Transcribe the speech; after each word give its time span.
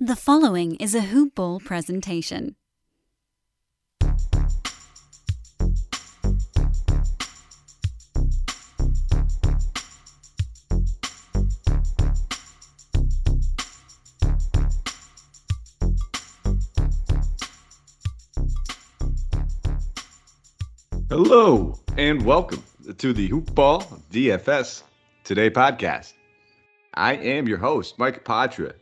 The 0.00 0.16
following 0.16 0.74
is 0.76 0.96
a 0.96 1.02
Hoop 1.02 1.36
Ball 1.36 1.60
presentation. 1.60 2.56
Hello 21.08 21.78
and 21.96 22.20
welcome 22.24 22.64
to 22.98 23.12
the 23.12 23.28
Hoop 23.28 23.54
Ball 23.54 23.82
DFS 24.10 24.82
Today 25.22 25.50
podcast. 25.50 26.14
I 26.94 27.14
am 27.14 27.46
your 27.46 27.58
host, 27.58 27.96
Mike 27.96 28.24
Apotria. 28.24 28.72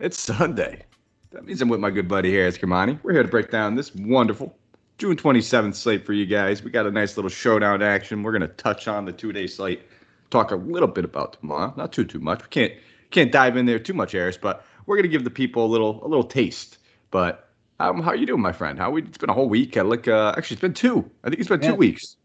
It's 0.00 0.18
Sunday. 0.18 0.82
That 1.30 1.44
means 1.44 1.60
I'm 1.60 1.68
with 1.68 1.80
my 1.80 1.90
good 1.90 2.08
buddy 2.08 2.32
Haaris 2.32 2.58
Kirmani. 2.58 2.98
We're 3.02 3.12
here 3.12 3.22
to 3.22 3.28
break 3.28 3.50
down 3.50 3.74
this 3.74 3.94
wonderful 3.94 4.56
June 4.98 5.16
27th 5.16 5.74
slate 5.74 6.06
for 6.06 6.12
you 6.12 6.24
guys. 6.24 6.62
We 6.62 6.70
got 6.70 6.86
a 6.86 6.90
nice 6.90 7.16
little 7.16 7.28
showdown 7.28 7.82
action. 7.82 8.22
We're 8.22 8.32
gonna 8.32 8.48
touch 8.48 8.88
on 8.88 9.04
the 9.04 9.12
two-day 9.12 9.46
slate, 9.46 9.82
talk 10.30 10.50
a 10.52 10.56
little 10.56 10.88
bit 10.88 11.04
about 11.04 11.34
tomorrow. 11.34 11.74
Not 11.76 11.92
too 11.92 12.04
too 12.04 12.20
much. 12.20 12.42
We 12.42 12.48
can't 12.48 12.72
can't 13.10 13.32
dive 13.32 13.56
in 13.56 13.66
there 13.66 13.78
too 13.78 13.92
much, 13.94 14.12
Haaris, 14.12 14.40
but 14.40 14.64
we're 14.86 14.96
gonna 14.96 15.08
give 15.08 15.24
the 15.24 15.30
people 15.30 15.64
a 15.64 15.70
little 15.70 16.04
a 16.04 16.08
little 16.08 16.24
taste. 16.24 16.78
But 17.10 17.48
um, 17.80 18.00
how 18.02 18.10
are 18.10 18.16
you 18.16 18.26
doing, 18.26 18.40
my 18.40 18.52
friend? 18.52 18.78
How 18.78 18.90
we? 18.90 19.02
It's 19.02 19.18
been 19.18 19.30
a 19.30 19.34
whole 19.34 19.48
week. 19.48 19.76
I 19.76 19.82
like. 19.82 20.08
Uh, 20.08 20.32
actually, 20.36 20.54
it's 20.54 20.60
been 20.62 20.74
two. 20.74 21.10
I 21.24 21.28
think 21.28 21.40
it's 21.40 21.48
been 21.48 21.62
Yeah. 21.62 21.70
two 21.70 21.76
weeks. 21.76 22.16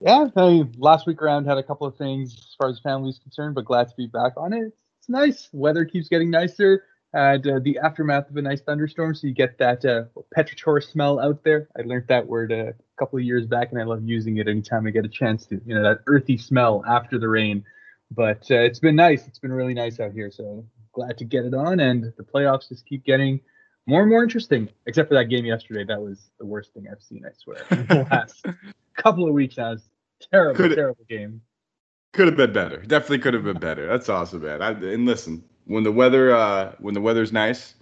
Yeah, 0.00 0.26
I, 0.36 0.64
last 0.78 1.06
week 1.06 1.22
around 1.22 1.44
had 1.44 1.58
a 1.58 1.62
couple 1.62 1.86
of 1.86 1.96
things 1.96 2.34
as 2.36 2.56
far 2.58 2.68
as 2.68 2.80
family 2.80 3.10
is 3.10 3.20
concerned, 3.20 3.54
but 3.54 3.64
glad 3.64 3.88
to 3.88 3.94
be 3.96 4.08
back 4.08 4.32
on 4.36 4.52
it. 4.52 4.72
It's 5.02 5.08
nice. 5.08 5.48
Weather 5.52 5.84
keeps 5.84 6.08
getting 6.08 6.30
nicer. 6.30 6.84
Had 7.12 7.44
uh, 7.44 7.58
the 7.58 7.76
aftermath 7.78 8.30
of 8.30 8.36
a 8.36 8.42
nice 8.42 8.60
thunderstorm, 8.60 9.16
so 9.16 9.26
you 9.26 9.34
get 9.34 9.58
that 9.58 9.84
uh, 9.84 10.04
petrichor 10.34 10.80
smell 10.80 11.18
out 11.18 11.42
there. 11.42 11.68
I 11.76 11.82
learned 11.82 12.06
that 12.06 12.24
word 12.24 12.52
a 12.52 12.74
couple 13.00 13.18
of 13.18 13.24
years 13.24 13.48
back, 13.48 13.72
and 13.72 13.80
I 13.80 13.84
love 13.84 14.04
using 14.04 14.36
it 14.36 14.46
anytime 14.46 14.86
I 14.86 14.90
get 14.90 15.04
a 15.04 15.08
chance 15.08 15.44
to. 15.46 15.60
You 15.66 15.74
know, 15.74 15.82
that 15.82 16.02
earthy 16.06 16.38
smell 16.38 16.84
after 16.86 17.18
the 17.18 17.28
rain. 17.28 17.64
But 18.12 18.48
uh, 18.48 18.60
it's 18.60 18.78
been 18.78 18.94
nice. 18.94 19.26
It's 19.26 19.40
been 19.40 19.52
really 19.52 19.74
nice 19.74 19.98
out 19.98 20.12
here. 20.12 20.30
So 20.30 20.64
glad 20.92 21.18
to 21.18 21.24
get 21.24 21.46
it 21.46 21.52
on, 21.52 21.80
and 21.80 22.12
the 22.16 22.22
playoffs 22.22 22.68
just 22.68 22.86
keep 22.86 23.04
getting 23.04 23.40
more 23.86 24.02
and 24.02 24.08
more 24.10 24.22
interesting. 24.22 24.68
Except 24.86 25.08
for 25.08 25.16
that 25.16 25.24
game 25.24 25.44
yesterday, 25.44 25.84
that 25.84 26.00
was 26.00 26.30
the 26.38 26.46
worst 26.46 26.74
thing 26.74 26.86
I've 26.88 27.02
seen. 27.02 27.24
I 27.26 27.32
swear. 27.36 27.58
the 27.70 28.06
last 28.12 28.46
couple 28.96 29.26
of 29.26 29.34
weeks 29.34 29.56
now, 29.56 29.72
it's 29.72 29.88
terrible, 30.30 30.58
Could 30.58 30.76
terrible 30.76 31.04
game. 31.08 31.42
Could 32.12 32.26
have 32.26 32.36
been 32.36 32.52
better. 32.52 32.78
Definitely 32.78 33.20
could 33.20 33.34
have 33.34 33.44
been 33.44 33.58
better. 33.60 33.86
That's 33.86 34.08
awesome, 34.08 34.42
man. 34.42 34.62
I, 34.62 34.70
and 34.70 35.06
listen, 35.06 35.42
when 35.66 35.84
the 35.84 35.92
weather 35.92 36.34
uh 36.34 36.72
when 36.78 36.94
the 36.94 37.00
weather's 37.00 37.32
nice, 37.32 37.74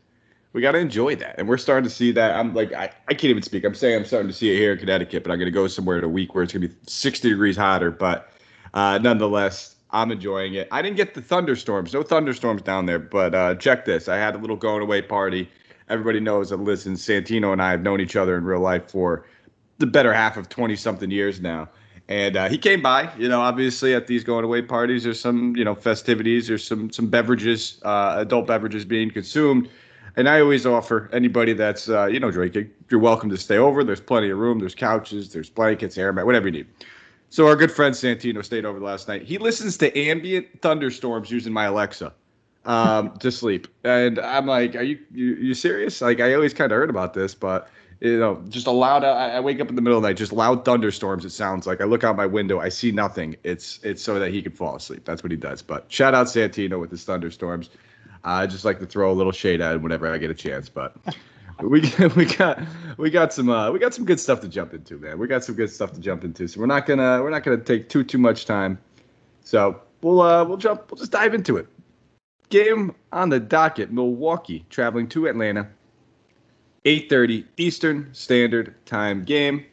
we 0.53 0.61
gotta 0.63 0.79
enjoy 0.79 1.17
that. 1.17 1.37
And 1.39 1.49
we're 1.49 1.59
starting 1.59 1.89
to 1.89 1.95
see 1.95 2.13
that. 2.13 2.37
I'm 2.37 2.55
like 2.55 2.73
I, 2.73 2.93
I 3.09 3.15
can't 3.15 3.25
even 3.31 3.43
speak. 3.43 3.65
I'm 3.65 3.75
saying 3.75 3.97
I'm 3.97 4.05
starting 4.05 4.29
to 4.29 4.35
see 4.37 4.53
it 4.53 4.57
here 4.59 4.73
in 4.73 4.79
Connecticut, 4.79 5.25
but 5.25 5.33
I'm 5.33 5.39
gonna 5.39 5.51
go 5.51 5.67
somewhere 5.67 5.99
in 5.99 6.05
a 6.05 6.09
week 6.09 6.35
where 6.35 6.45
it's 6.45 6.53
gonna 6.53 6.69
be 6.69 6.75
60 6.87 7.29
degrees 7.29 7.57
hotter. 7.57 7.91
But 7.91 8.31
uh 8.75 8.99
nonetheless, 8.99 9.77
I'm 9.91 10.13
enjoying 10.13 10.55
it. 10.55 10.69
I 10.71 10.83
didn't 10.83 10.97
get 10.97 11.15
the 11.15 11.23
thunderstorms, 11.23 11.93
no 11.93 12.03
thunderstorms 12.05 12.63
down 12.63 12.87
there, 12.87 13.01
but 13.01 13.35
uh 13.35 13.55
check 13.57 13.85
this. 13.85 14.09
I 14.09 14.17
had 14.17 14.35
a 14.37 14.39
little 14.39 14.57
going 14.57 14.83
away 14.83 15.03
party. 15.03 15.49
Everybody 15.89 16.21
knows 16.21 16.51
that 16.51 16.59
listen, 16.59 16.95
Santino 16.95 17.53
and 17.53 17.61
I 17.61 17.73
have 17.73 17.83
known 17.83 18.01
each 18.01 18.15
other 18.15 18.37
in 18.37 18.45
real 18.45 18.61
life 18.61 18.89
for 18.93 19.27
the 19.79 19.87
better 19.87 20.13
half 20.13 20.37
of 20.37 20.49
20 20.49 20.77
something 20.77 21.11
years 21.11 21.41
now. 21.41 21.69
And 22.11 22.37
uh, 22.37 22.49
he 22.49 22.59
came 22.59 22.83
by, 22.83 23.09
you 23.17 23.29
know, 23.29 23.41
obviously 23.41 23.95
at 23.95 24.09
these 24.09 24.25
going 24.25 24.45
away 24.45 24.63
parties, 24.63 25.05
there's 25.05 25.21
some, 25.21 25.55
you 25.55 25.65
know, 25.65 25.77
festivities, 25.77 26.49
there's 26.49 26.67
some 26.67 26.91
some 26.91 27.07
beverages, 27.07 27.81
uh, 27.85 28.17
adult 28.19 28.49
beverages 28.49 28.85
being 28.85 29.11
consumed. 29.13 29.69
And 30.17 30.29
I 30.29 30.41
always 30.41 30.67
offer 30.67 31.09
anybody 31.13 31.53
that's, 31.53 31.89
uh, 31.89 32.07
you 32.07 32.19
know, 32.19 32.33
drinking, 32.33 32.69
you're 32.91 32.99
welcome 32.99 33.31
to 33.31 33.37
stay 33.37 33.59
over. 33.59 33.85
There's 33.85 34.01
plenty 34.01 34.29
of 34.29 34.39
room. 34.39 34.59
There's 34.59 34.75
couches, 34.75 35.33
there's 35.33 35.49
blankets, 35.49 35.97
air 35.97 36.13
mat, 36.13 36.27
whatever 36.27 36.49
you 36.49 36.53
need. 36.53 36.67
So 37.29 37.47
our 37.47 37.55
good 37.55 37.71
friend 37.71 37.95
Santino 37.95 38.45
stayed 38.45 38.65
over 38.65 38.81
last 38.81 39.07
night. 39.07 39.23
He 39.23 39.39
listens 39.39 39.77
to 39.79 39.97
ambient 39.97 40.49
thunderstorms 40.63 41.31
using 41.31 41.53
my 41.53 41.67
Alexa 41.67 42.13
um, 42.65 43.17
to 43.19 43.31
sleep. 43.31 43.69
And 43.85 44.19
I'm 44.19 44.47
like, 44.47 44.75
are 44.75 44.83
you 44.83 44.99
you, 45.13 45.37
you 45.37 45.55
serious? 45.55 46.01
Like 46.01 46.19
I 46.19 46.35
always 46.35 46.55
kind 46.55 46.73
of 46.73 46.77
heard 46.77 46.91
about 46.91 47.15
this, 47.15 47.37
but 47.37 47.69
you 48.01 48.19
know, 48.19 48.43
just 48.49 48.67
a 48.67 48.71
loud. 48.71 49.05
I, 49.05 49.37
I 49.37 49.41
wake 49.41 49.61
up 49.61 49.69
in 49.69 49.75
the 49.75 49.83
middle 49.83 49.99
of 49.99 50.03
the 50.03 50.09
night, 50.09 50.17
just 50.17 50.33
loud 50.33 50.65
thunderstorms. 50.65 51.25
It 51.25 51.31
sounds 51.31 51.67
like 51.67 51.81
I 51.81 51.85
look 51.85 52.03
out 52.03 52.17
my 52.17 52.27
window, 52.27 52.59
I 52.59 52.71
see 52.71 52.93
nothing. 52.93 53.37
It's 53.45 53.79
it's 53.83 54.03
so 54.03 54.19
that 54.19 54.33
he 54.33 54.43
can 54.43 54.53
fall 54.53 54.77
asleep. 54.77 55.05
That's 55.05 55.23
what 55.23 55.31
he 55.31 55.37
does. 55.37 55.61
But 55.63 55.85
shout 55.93 56.15
out 56.15 56.27
Santino 56.27 56.81
with 56.81 56.91
his 56.91 57.05
thunderstorms. 57.05 57.71
I 58.25 58.47
just 58.47 58.65
like 58.65 58.79
to 58.81 58.87
throw 58.87 59.11
a 59.11 59.15
little 59.15 59.33
shade 59.33 59.61
at 59.61 59.75
him 59.75 59.83
whenever 59.83 60.11
I 60.11 60.19
get 60.19 60.31
a 60.31 60.35
chance. 60.35 60.69
But 60.69 60.97
we 61.63 61.81
we 62.17 62.25
got 62.25 62.61
we 62.97 63.11
got 63.11 63.35
some 63.35 63.51
uh, 63.51 63.71
we 63.71 63.79
got 63.79 63.93
some 63.93 64.07
good 64.07 64.21
stuff 64.21 64.41
to 64.41 64.49
jump 64.49 64.73
into, 64.73 64.97
man. 64.97 65.19
We 65.19 65.27
got 65.27 65.45
some 65.45 65.55
good 65.55 65.71
stuff 65.71 65.93
to 65.93 66.01
jump 66.01 66.25
into. 66.25 66.49
So 66.49 66.61
we're 66.61 66.67
not 66.67 66.87
gonna 66.87 67.23
we're 67.23 67.31
not 67.31 67.45
gonna 67.45 67.59
take 67.59 67.91
too 67.91 68.03
too 68.03 68.19
much 68.19 68.47
time. 68.47 68.79
So 69.45 69.81
we'll 70.01 70.23
uh, 70.23 70.45
we'll 70.45 70.57
jump 70.57 70.91
we'll 70.91 70.99
just 70.99 71.13
dive 71.13 71.35
into 71.35 71.59
it. 71.59 71.67
Game 72.49 72.95
on 73.13 73.29
the 73.29 73.41
docket: 73.41 73.93
Milwaukee 73.93 74.65
traveling 74.71 75.07
to 75.11 75.27
Atlanta. 75.27 75.69
8:30 76.85 77.45
Eastern 77.57 78.09
Standard 78.13 78.75
Time 78.87 79.25
game 79.25 79.65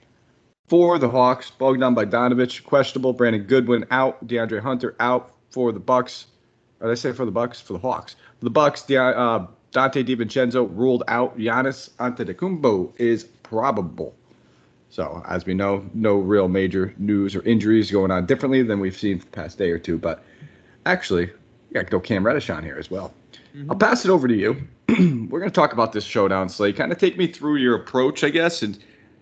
for 0.68 1.00
the 1.00 1.09
Hawks. 1.09 1.50
Bogdan 1.51 1.95
Bogdanovich 1.95 2.63
questionable. 2.63 3.13
Brandon 3.13 3.44
Goodwin 3.44 3.85
out. 3.91 4.25
DeAndre 4.28 4.59
Hunter 4.59 4.95
out 5.00 5.31
for 5.50 5.72
the 5.72 5.79
Bucks. 5.79 6.28
Or 6.79 6.88
did 6.88 6.91
I 6.91 6.96
say 6.96 7.12
for 7.13 7.25
the 7.25 7.31
Bucks? 7.31 7.62
For 7.62 7.73
the 7.73 7.79
Hawks. 7.79 8.16
For 8.40 8.46
the 8.46 8.51
Bucks, 8.51 8.84
De- 8.84 8.97
uh, 8.97 9.47
Donte 9.72 10.06
DiVincenzo 10.06 10.69
ruled 10.75 11.03
out. 11.07 11.38
Giannis 11.38 11.91
Antetokounmpo 12.00 12.91
is 12.97 13.23
probable. 13.23 14.13
So 14.90 15.23
as 15.28 15.46
we 15.46 15.53
know, 15.53 15.85
no 15.94 16.16
real 16.16 16.47
major 16.47 16.94
news 16.97 17.35
or 17.35 17.41
injuries 17.44 17.91
going 17.91 18.12
on 18.12 18.25
differently 18.25 18.63
than 18.63 18.79
we've 18.79 18.97
seen 18.97 19.19
for 19.19 19.25
the 19.25 19.31
past 19.31 19.57
day 19.57 19.72
or 19.72 19.79
two. 19.79 19.97
But 19.97 20.23
actually, 20.85 21.25
we 21.25 21.73
got 21.73 21.85
to 21.85 21.91
go 21.91 22.00
Cam 22.00 22.25
Reddish 22.25 22.50
on 22.50 22.63
here 22.63 22.78
as 22.78 22.90
well. 22.90 23.13
I'll 23.69 23.75
pass 23.75 24.06
it 24.06 24.12
over 24.12 24.28
to 24.28 24.35
you. 24.35 24.56
We're 24.90 25.40
going 25.40 25.51
to 25.51 25.56
talk 25.56 25.73
about 25.73 25.91
this 25.91 26.03
showdown 26.03 26.50
slate. 26.50 26.75
Kind 26.75 26.91
of 26.91 26.97
take 26.97 27.18
me 27.18 27.28
through 27.28 27.57
your 27.57 27.75
approach, 27.75 28.23
I 28.23 28.29
guess, 28.29 28.62
and 28.62 28.78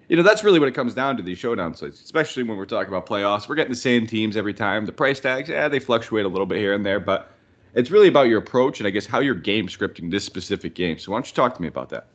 you 0.10 0.16
know 0.16 0.24
that's 0.24 0.44
really 0.44 0.60
what 0.60 0.68
it 0.68 0.76
comes 0.76 0.94
down 0.94 1.18
to 1.18 1.24
these 1.24 1.38
showdown 1.38 1.74
slates, 1.74 2.02
especially 2.02 2.44
when 2.44 2.58
we're 2.58 2.66
talking 2.66 2.90
about 2.90 3.08
playoffs. 3.08 3.50
We're 3.50 3.56
getting 3.56 3.72
the 3.72 3.78
same 3.78 4.06
teams 4.06 4.38
every 4.38 4.54
time. 4.54 4.86
The 4.86 4.92
price 4.92 5.20
tags, 5.20 5.50
yeah, 5.50 5.68
they 5.68 5.80
fluctuate 5.80 6.26
a 6.26 6.30
little 6.30 6.46
bit 6.46 6.60
here 6.60 6.74
and 6.74 6.86
there, 6.86 7.00
but 7.00 7.32
it's 7.74 7.92
really 7.92 8.08
about 8.08 8.28
your 8.28 8.40
approach 8.40 8.80
and 8.80 8.88
I 8.88 8.92
guess 8.92 9.06
how 9.06 9.20
you're 9.20 9.36
game 9.36 9.68
scripting 9.68 10.12
this 10.12 10.24
specific 10.24 10.76
game. 10.76 10.98
So 11.00 11.12
why 11.12 11.18
don't 11.18 11.28
you 11.28 11.34
talk 11.34 11.56
to 11.56 11.62
me 11.62 11.68
about 11.68 11.90
that? 11.90 12.08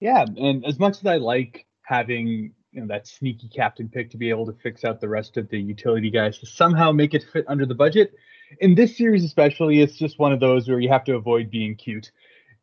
Yeah, 0.00 0.24
and 0.36 0.64
as 0.64 0.78
much 0.78 0.98
as 0.98 1.06
I 1.06 1.16
like 1.16 1.66
having 1.82 2.52
you 2.72 2.80
know 2.82 2.86
that 2.86 3.06
sneaky 3.06 3.48
captain 3.48 3.88
pick 3.88 4.10
to 4.10 4.16
be 4.16 4.30
able 4.30 4.46
to 4.46 4.52
fix 4.52 4.84
out 4.84 5.00
the 5.00 5.08
rest 5.08 5.36
of 5.36 5.48
the 5.48 5.58
utility 5.58 6.10
guys 6.10 6.38
to 6.38 6.46
somehow 6.46 6.92
make 6.92 7.14
it 7.14 7.24
fit 7.32 7.44
under 7.48 7.66
the 7.66 7.74
budget, 7.74 8.14
in 8.60 8.74
this 8.74 8.96
series 8.96 9.24
especially, 9.24 9.80
it's 9.80 9.96
just 9.96 10.18
one 10.18 10.32
of 10.32 10.40
those 10.40 10.68
where 10.68 10.80
you 10.80 10.88
have 10.88 11.04
to 11.04 11.16
avoid 11.16 11.50
being 11.50 11.74
cute. 11.74 12.10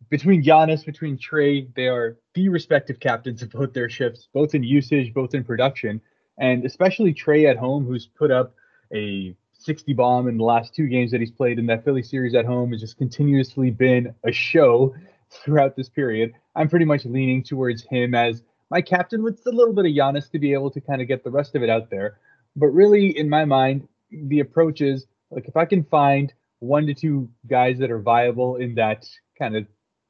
Between 0.09 0.43
Giannis, 0.43 0.85
between 0.85 1.17
Trae, 1.17 1.67
they 1.75 1.87
are 1.87 2.17
the 2.33 2.49
respective 2.49 2.99
captains 2.99 3.41
of 3.41 3.51
both 3.51 3.73
their 3.73 3.89
ships, 3.89 4.27
both 4.33 4.53
in 4.53 4.63
usage, 4.63 5.13
both 5.13 5.33
in 5.33 5.43
production, 5.43 6.01
and 6.37 6.65
especially 6.65 7.13
Trae 7.13 7.49
at 7.49 7.57
home, 7.57 7.85
who's 7.85 8.07
put 8.07 8.31
up 8.31 8.53
a 8.93 9.35
60 9.53 9.93
bomb 9.93 10.27
in 10.27 10.37
the 10.37 10.43
last 10.43 10.75
two 10.75 10.87
games 10.87 11.11
that 11.11 11.21
he's 11.21 11.31
played 11.31 11.57
in 11.57 11.65
that 11.67 11.83
Philly 11.83 12.03
series 12.03 12.35
at 12.35 12.45
home 12.45 12.71
has 12.71 12.81
just 12.81 12.97
continuously 12.97 13.71
been 13.71 14.13
a 14.23 14.31
show 14.31 14.93
throughout 15.31 15.75
this 15.75 15.89
period. 15.89 16.33
I'm 16.55 16.69
pretty 16.69 16.85
much 16.85 17.05
leaning 17.05 17.41
towards 17.41 17.83
him 17.83 18.13
as 18.13 18.43
my 18.69 18.81
captain 18.81 19.23
with 19.23 19.41
a 19.47 19.49
little 19.49 19.73
bit 19.73 19.85
of 19.85 19.91
Giannis 19.91 20.29
to 20.31 20.39
be 20.39 20.53
able 20.53 20.69
to 20.71 20.81
kind 20.81 21.01
of 21.01 21.07
get 21.07 21.23
the 21.23 21.31
rest 21.31 21.55
of 21.55 21.63
it 21.63 21.69
out 21.69 21.89
there. 21.89 22.19
But 22.55 22.67
really, 22.67 23.17
in 23.17 23.27
my 23.27 23.45
mind, 23.45 23.87
the 24.11 24.39
approach 24.39 24.81
is 24.81 25.07
like 25.31 25.47
if 25.47 25.55
I 25.55 25.65
can 25.65 25.83
find 25.83 26.33
one 26.59 26.87
to 26.87 26.93
two 26.93 27.29
guys 27.47 27.77
that 27.79 27.91
are 27.91 27.99
viable 27.99 28.55
in 28.57 28.75
that 28.75 29.05
kind 29.37 29.55
of 29.55 29.65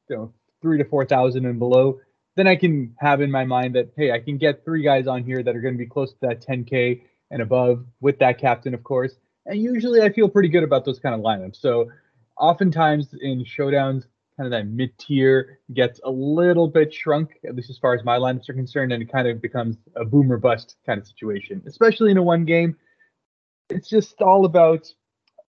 you 0.09 0.15
know 0.15 0.33
three 0.62 0.77
to 0.77 0.85
four 0.85 1.06
thousand 1.06 1.45
and 1.45 1.59
below, 1.59 2.00
then 2.35 2.47
I 2.47 2.56
can 2.56 2.95
have 3.00 3.21
in 3.21 3.31
my 3.31 3.45
mind 3.45 3.75
that 3.75 3.91
hey, 3.95 4.12
I 4.12 4.19
can 4.19 4.38
get 4.38 4.63
three 4.65 4.83
guys 4.83 5.07
on 5.07 5.23
here 5.23 5.44
that 5.44 5.56
are 5.56 5.62
going 5.62 5.73
to 5.73 5.77
be 5.77 5.85
close 5.85 6.12
to 6.12 6.19
that 6.21 6.45
10k 6.45 7.01
and 7.31 7.41
above 7.41 7.85
with 8.01 8.19
that 8.19 8.39
captain, 8.39 8.73
of 8.73 8.83
course. 8.83 9.13
And 9.45 9.62
usually, 9.62 10.01
I 10.01 10.12
feel 10.12 10.29
pretty 10.29 10.50
good 10.50 10.63
about 10.63 10.85
those 10.85 11.00
kind 11.00 11.15
of 11.15 11.21
lineups. 11.21 11.57
So, 11.57 11.91
oftentimes 12.38 13.13
in 13.21 13.45
showdowns, 13.45 14.06
kind 14.38 14.47
of 14.47 14.51
that 14.51 14.67
mid 14.67 14.97
tier 14.97 15.59
gets 15.73 16.00
a 16.03 16.09
little 16.09 16.67
bit 16.67 16.94
shrunk, 16.94 17.31
at 17.47 17.56
least 17.56 17.69
as 17.69 17.77
far 17.77 17.94
as 17.94 18.03
my 18.03 18.17
lineups 18.17 18.50
are 18.50 18.53
concerned, 18.53 18.91
and 18.91 19.01
it 19.01 19.12
kind 19.12 19.27
of 19.27 19.41
becomes 19.41 19.77
a 19.95 20.03
boomer 20.03 20.38
bust 20.38 20.75
kind 20.85 21.00
of 21.00 21.07
situation, 21.07 21.62
especially 21.67 22.12
in 22.12 22.17
a 22.17 22.23
one 22.23 22.45
game. 22.45 22.75
It's 23.69 23.89
just 23.89 24.21
all 24.21 24.45
about 24.45 24.91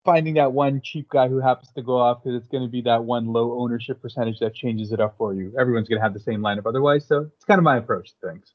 finding 0.04 0.34
that 0.34 0.52
one 0.52 0.80
cheap 0.82 1.08
guy 1.10 1.28
who 1.28 1.40
happens 1.40 1.70
to 1.72 1.82
go 1.82 1.98
off 1.98 2.22
because 2.22 2.36
it's 2.36 2.48
going 2.48 2.62
to 2.62 2.70
be 2.70 2.80
that 2.82 3.04
one 3.04 3.26
low 3.26 3.60
ownership 3.60 4.00
percentage 4.00 4.38
that 4.38 4.54
changes 4.54 4.92
it 4.92 5.00
up 5.00 5.14
for 5.18 5.34
you. 5.34 5.52
Everyone's 5.58 5.88
going 5.88 5.98
to 5.98 6.02
have 6.02 6.14
the 6.14 6.20
same 6.20 6.40
lineup 6.40 6.66
otherwise. 6.66 7.06
So 7.06 7.30
it's 7.36 7.44
kind 7.44 7.58
of 7.58 7.64
my 7.64 7.76
approach 7.76 8.14
to 8.20 8.28
things. 8.28 8.52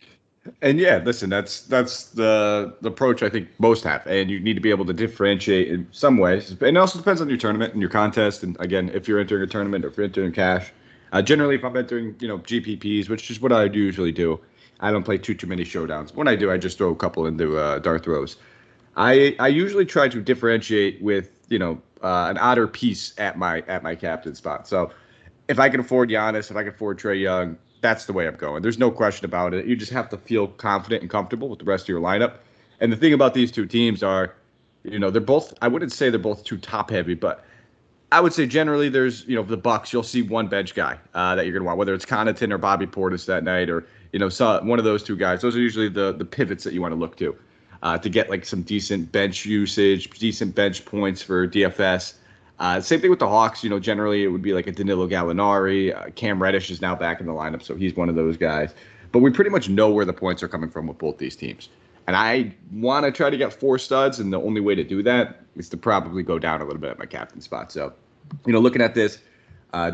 And 0.61 0.79
yeah, 0.79 1.01
listen, 1.03 1.29
that's 1.29 1.61
that's 1.61 2.05
the 2.09 2.75
the 2.81 2.89
approach 2.89 3.23
I 3.23 3.29
think 3.29 3.49
most 3.57 3.83
have, 3.83 4.05
and 4.05 4.29
you 4.29 4.39
need 4.39 4.53
to 4.53 4.59
be 4.59 4.69
able 4.69 4.85
to 4.85 4.93
differentiate 4.93 5.69
in 5.69 5.87
some 5.91 6.17
ways. 6.17 6.51
And 6.51 6.61
it 6.61 6.77
also 6.77 6.99
depends 6.99 7.19
on 7.19 7.29
your 7.29 7.37
tournament 7.39 7.73
and 7.73 7.81
your 7.81 7.89
contest. 7.89 8.43
And 8.43 8.55
again, 8.59 8.91
if 8.93 9.07
you're 9.07 9.19
entering 9.19 9.41
a 9.41 9.47
tournament 9.47 9.83
or 9.83 9.87
if 9.87 9.97
you're 9.97 10.05
entering 10.05 10.31
cash, 10.31 10.71
uh, 11.13 11.21
generally, 11.23 11.55
if 11.55 11.63
I'm 11.63 11.75
entering, 11.75 12.15
you 12.19 12.27
know, 12.27 12.37
GPPs, 12.39 13.09
which 13.09 13.31
is 13.31 13.41
what 13.41 13.51
I 13.51 13.63
usually 13.63 14.11
do, 14.11 14.39
I 14.81 14.91
don't 14.91 15.03
play 15.03 15.17
too 15.17 15.33
too 15.33 15.47
many 15.47 15.63
showdowns. 15.63 16.13
When 16.13 16.27
I 16.27 16.35
do, 16.35 16.51
I 16.51 16.57
just 16.57 16.77
throw 16.77 16.91
a 16.91 16.95
couple 16.95 17.25
into 17.25 17.57
uh, 17.57 17.79
dart 17.79 18.03
throws. 18.03 18.37
I 18.97 19.35
I 19.39 19.47
usually 19.47 19.85
try 19.85 20.07
to 20.09 20.21
differentiate 20.21 21.01
with 21.01 21.34
you 21.49 21.59
know 21.59 21.81
uh, 22.01 22.27
an 22.29 22.37
odder 22.37 22.67
piece 22.67 23.13
at 23.17 23.37
my 23.37 23.63
at 23.67 23.83
my 23.83 23.95
captain 23.95 24.35
spot. 24.35 24.67
So 24.67 24.91
if 25.47 25.59
I 25.59 25.69
can 25.69 25.79
afford 25.79 26.09
Giannis, 26.09 26.49
if 26.49 26.57
I 26.57 26.63
can 26.63 26.73
afford 26.73 26.99
Trae 26.99 27.19
Young, 27.19 27.57
that's 27.81 28.05
the 28.05 28.13
way 28.13 28.27
I'm 28.27 28.35
going. 28.35 28.61
There's 28.61 28.79
no 28.79 28.91
question 28.91 29.25
about 29.25 29.53
it. 29.53 29.65
You 29.65 29.75
just 29.75 29.91
have 29.91 30.09
to 30.09 30.17
feel 30.17 30.47
confident 30.47 31.01
and 31.01 31.09
comfortable 31.09 31.49
with 31.49 31.59
the 31.59 31.65
rest 31.65 31.85
of 31.85 31.89
your 31.89 32.01
lineup. 32.01 32.37
And 32.79 32.91
the 32.91 32.97
thing 32.97 33.13
about 33.13 33.33
these 33.33 33.51
two 33.51 33.65
teams 33.65 34.03
are, 34.03 34.35
you 34.83 34.99
know, 34.99 35.09
they're 35.09 35.21
both. 35.21 35.53
I 35.61 35.67
wouldn't 35.67 35.91
say 35.91 36.09
they're 36.09 36.19
both 36.19 36.43
too 36.43 36.57
top 36.57 36.89
heavy, 36.89 37.13
but 37.13 37.45
I 38.11 38.21
would 38.21 38.33
say 38.33 38.45
generally 38.45 38.89
there's, 38.89 39.25
you 39.27 39.35
know, 39.35 39.43
the 39.43 39.57
Bucks. 39.57 39.93
You'll 39.93 40.03
see 40.03 40.21
one 40.21 40.47
bench 40.47 40.75
guy 40.75 40.97
uh, 41.13 41.35
that 41.35 41.45
you're 41.45 41.53
gonna 41.53 41.65
want, 41.65 41.77
whether 41.77 41.93
it's 41.93 42.05
Connaughton 42.05 42.51
or 42.51 42.57
Bobby 42.57 42.87
Portis 42.87 43.25
that 43.25 43.43
night, 43.43 43.69
or 43.69 43.85
you 44.13 44.19
know, 44.19 44.29
one 44.63 44.79
of 44.79 44.85
those 44.85 45.03
two 45.03 45.15
guys. 45.15 45.41
Those 45.41 45.55
are 45.55 45.59
usually 45.59 45.89
the 45.89 46.13
the 46.13 46.25
pivots 46.25 46.63
that 46.63 46.73
you 46.73 46.81
want 46.81 46.91
to 46.91 46.99
look 46.99 47.17
to 47.17 47.37
uh, 47.85 47.99
to 47.99 48.09
get 48.09 48.31
like 48.31 48.43
some 48.43 48.63
decent 48.63 49.11
bench 49.11 49.45
usage, 49.45 50.09
decent 50.09 50.55
bench 50.55 50.83
points 50.85 51.21
for 51.21 51.47
DFS. 51.47 52.15
Uh, 52.57 52.81
same 52.81 52.99
thing 52.99 53.11
with 53.11 53.19
the 53.19 53.27
Hawks. 53.27 53.63
You 53.63 53.69
know, 53.69 53.79
generally 53.79 54.23
it 54.23 54.29
would 54.29 54.41
be 54.41 54.53
like 54.53 54.65
a 54.65 54.71
Danilo 54.71 55.07
Gallinari. 55.07 55.95
Uh, 55.95 56.09
Cam 56.15 56.41
Reddish 56.41 56.71
is 56.71 56.81
now 56.81 56.95
back 56.95 57.19
in 57.19 57.27
the 57.27 57.31
lineup, 57.31 57.61
so 57.61 57.75
he's 57.75 57.95
one 57.95 58.09
of 58.09 58.15
those 58.15 58.37
guys. 58.37 58.73
But 59.11 59.19
we 59.19 59.29
pretty 59.29 59.51
much 59.51 59.69
know 59.69 59.91
where 59.91 60.03
the 60.03 60.13
points 60.13 60.41
are 60.41 60.47
coming 60.47 60.69
from 60.69 60.87
with 60.87 60.97
both 60.97 61.19
these 61.19 61.35
teams. 61.35 61.69
And 62.07 62.15
I 62.15 62.55
want 62.71 63.05
to 63.05 63.11
try 63.11 63.29
to 63.29 63.37
get 63.37 63.53
four 63.53 63.77
studs, 63.77 64.19
and 64.19 64.33
the 64.33 64.41
only 64.41 64.61
way 64.61 64.73
to 64.73 64.83
do 64.83 65.03
that 65.03 65.41
is 65.55 65.69
to 65.69 65.77
probably 65.77 66.23
go 66.23 66.39
down 66.39 66.61
a 66.61 66.65
little 66.65 66.81
bit 66.81 66.89
at 66.89 66.97
my 66.97 67.05
captain 67.05 67.39
spot. 67.39 67.71
So, 67.71 67.93
you 68.47 68.53
know, 68.53 68.59
looking 68.59 68.81
at 68.81 68.95
this, 68.95 69.19
uh, 69.73 69.91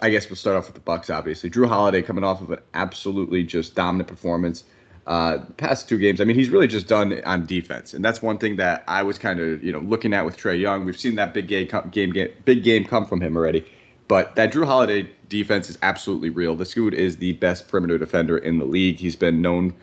I 0.00 0.08
guess 0.08 0.30
we'll 0.30 0.36
start 0.36 0.56
off 0.56 0.64
with 0.64 0.76
the 0.76 0.80
Bucks. 0.80 1.10
Obviously, 1.10 1.50
Jrue 1.50 1.68
Holiday 1.68 2.00
coming 2.00 2.24
off 2.24 2.40
of 2.40 2.50
an 2.52 2.60
absolutely 2.72 3.44
just 3.44 3.74
dominant 3.74 4.08
performance 4.08 4.64
uh, 5.08 5.38
past 5.56 5.88
two 5.88 5.96
games. 5.96 6.20
I 6.20 6.24
mean, 6.24 6.36
he's 6.36 6.50
really 6.50 6.66
just 6.66 6.86
done 6.86 7.20
on 7.24 7.46
defense, 7.46 7.94
and 7.94 8.04
that's 8.04 8.20
one 8.20 8.36
thing 8.36 8.56
that 8.56 8.84
I 8.86 9.02
was 9.02 9.18
kind 9.18 9.40
of 9.40 9.64
you 9.64 9.72
know 9.72 9.80
looking 9.80 10.12
at 10.12 10.24
with 10.24 10.36
Trae 10.36 10.60
Young. 10.60 10.84
We've 10.84 10.98
seen 10.98 11.14
that 11.16 11.32
big 11.32 11.48
game, 11.48 11.66
game, 11.90 12.12
game, 12.12 12.28
big 12.44 12.62
game 12.62 12.84
come 12.84 13.06
from 13.06 13.22
him 13.22 13.34
already, 13.34 13.66
but 14.06 14.36
that 14.36 14.52
Jrue 14.52 14.66
Holiday 14.66 15.10
defense 15.30 15.70
is 15.70 15.78
absolutely 15.80 16.28
real. 16.28 16.54
This 16.54 16.74
dude 16.74 16.92
is 16.92 17.16
the 17.16 17.32
best 17.34 17.68
perimeter 17.68 17.96
defender 17.96 18.36
in 18.36 18.58
the 18.58 18.66
league. 18.66 18.98
He's 18.98 19.16
been 19.16 19.40
known. 19.40 19.74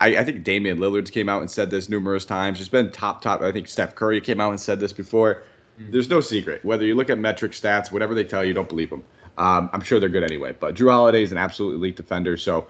I, 0.00 0.16
I 0.18 0.24
think 0.24 0.42
Damian 0.42 0.78
Lillard's 0.78 1.10
came 1.10 1.28
out 1.28 1.42
and 1.42 1.50
said 1.50 1.70
this 1.70 1.88
numerous 1.88 2.24
times. 2.24 2.58
He's 2.58 2.68
been 2.68 2.90
top 2.90 3.22
top. 3.22 3.42
I 3.42 3.52
think 3.52 3.68
Steph 3.68 3.94
Curry 3.94 4.20
came 4.20 4.40
out 4.40 4.50
and 4.50 4.60
said 4.60 4.80
this 4.80 4.92
before. 4.92 5.44
Mm-hmm. 5.80 5.92
There's 5.92 6.10
no 6.10 6.20
secret. 6.20 6.64
Whether 6.64 6.84
you 6.84 6.96
look 6.96 7.08
at 7.08 7.18
metric 7.18 7.52
stats, 7.52 7.92
whatever 7.92 8.14
they 8.14 8.24
tell 8.24 8.44
you, 8.44 8.52
don't 8.52 8.68
believe 8.68 8.90
them. 8.90 9.04
Um, 9.38 9.70
I'm 9.72 9.82
sure 9.82 10.00
they're 10.00 10.08
good 10.08 10.24
anyway. 10.24 10.56
But 10.58 10.74
Jrue 10.74 10.90
Holiday 10.90 11.22
is 11.22 11.30
an 11.30 11.38
absolute 11.38 11.74
elite 11.74 11.94
defender. 11.94 12.36
So 12.36 12.66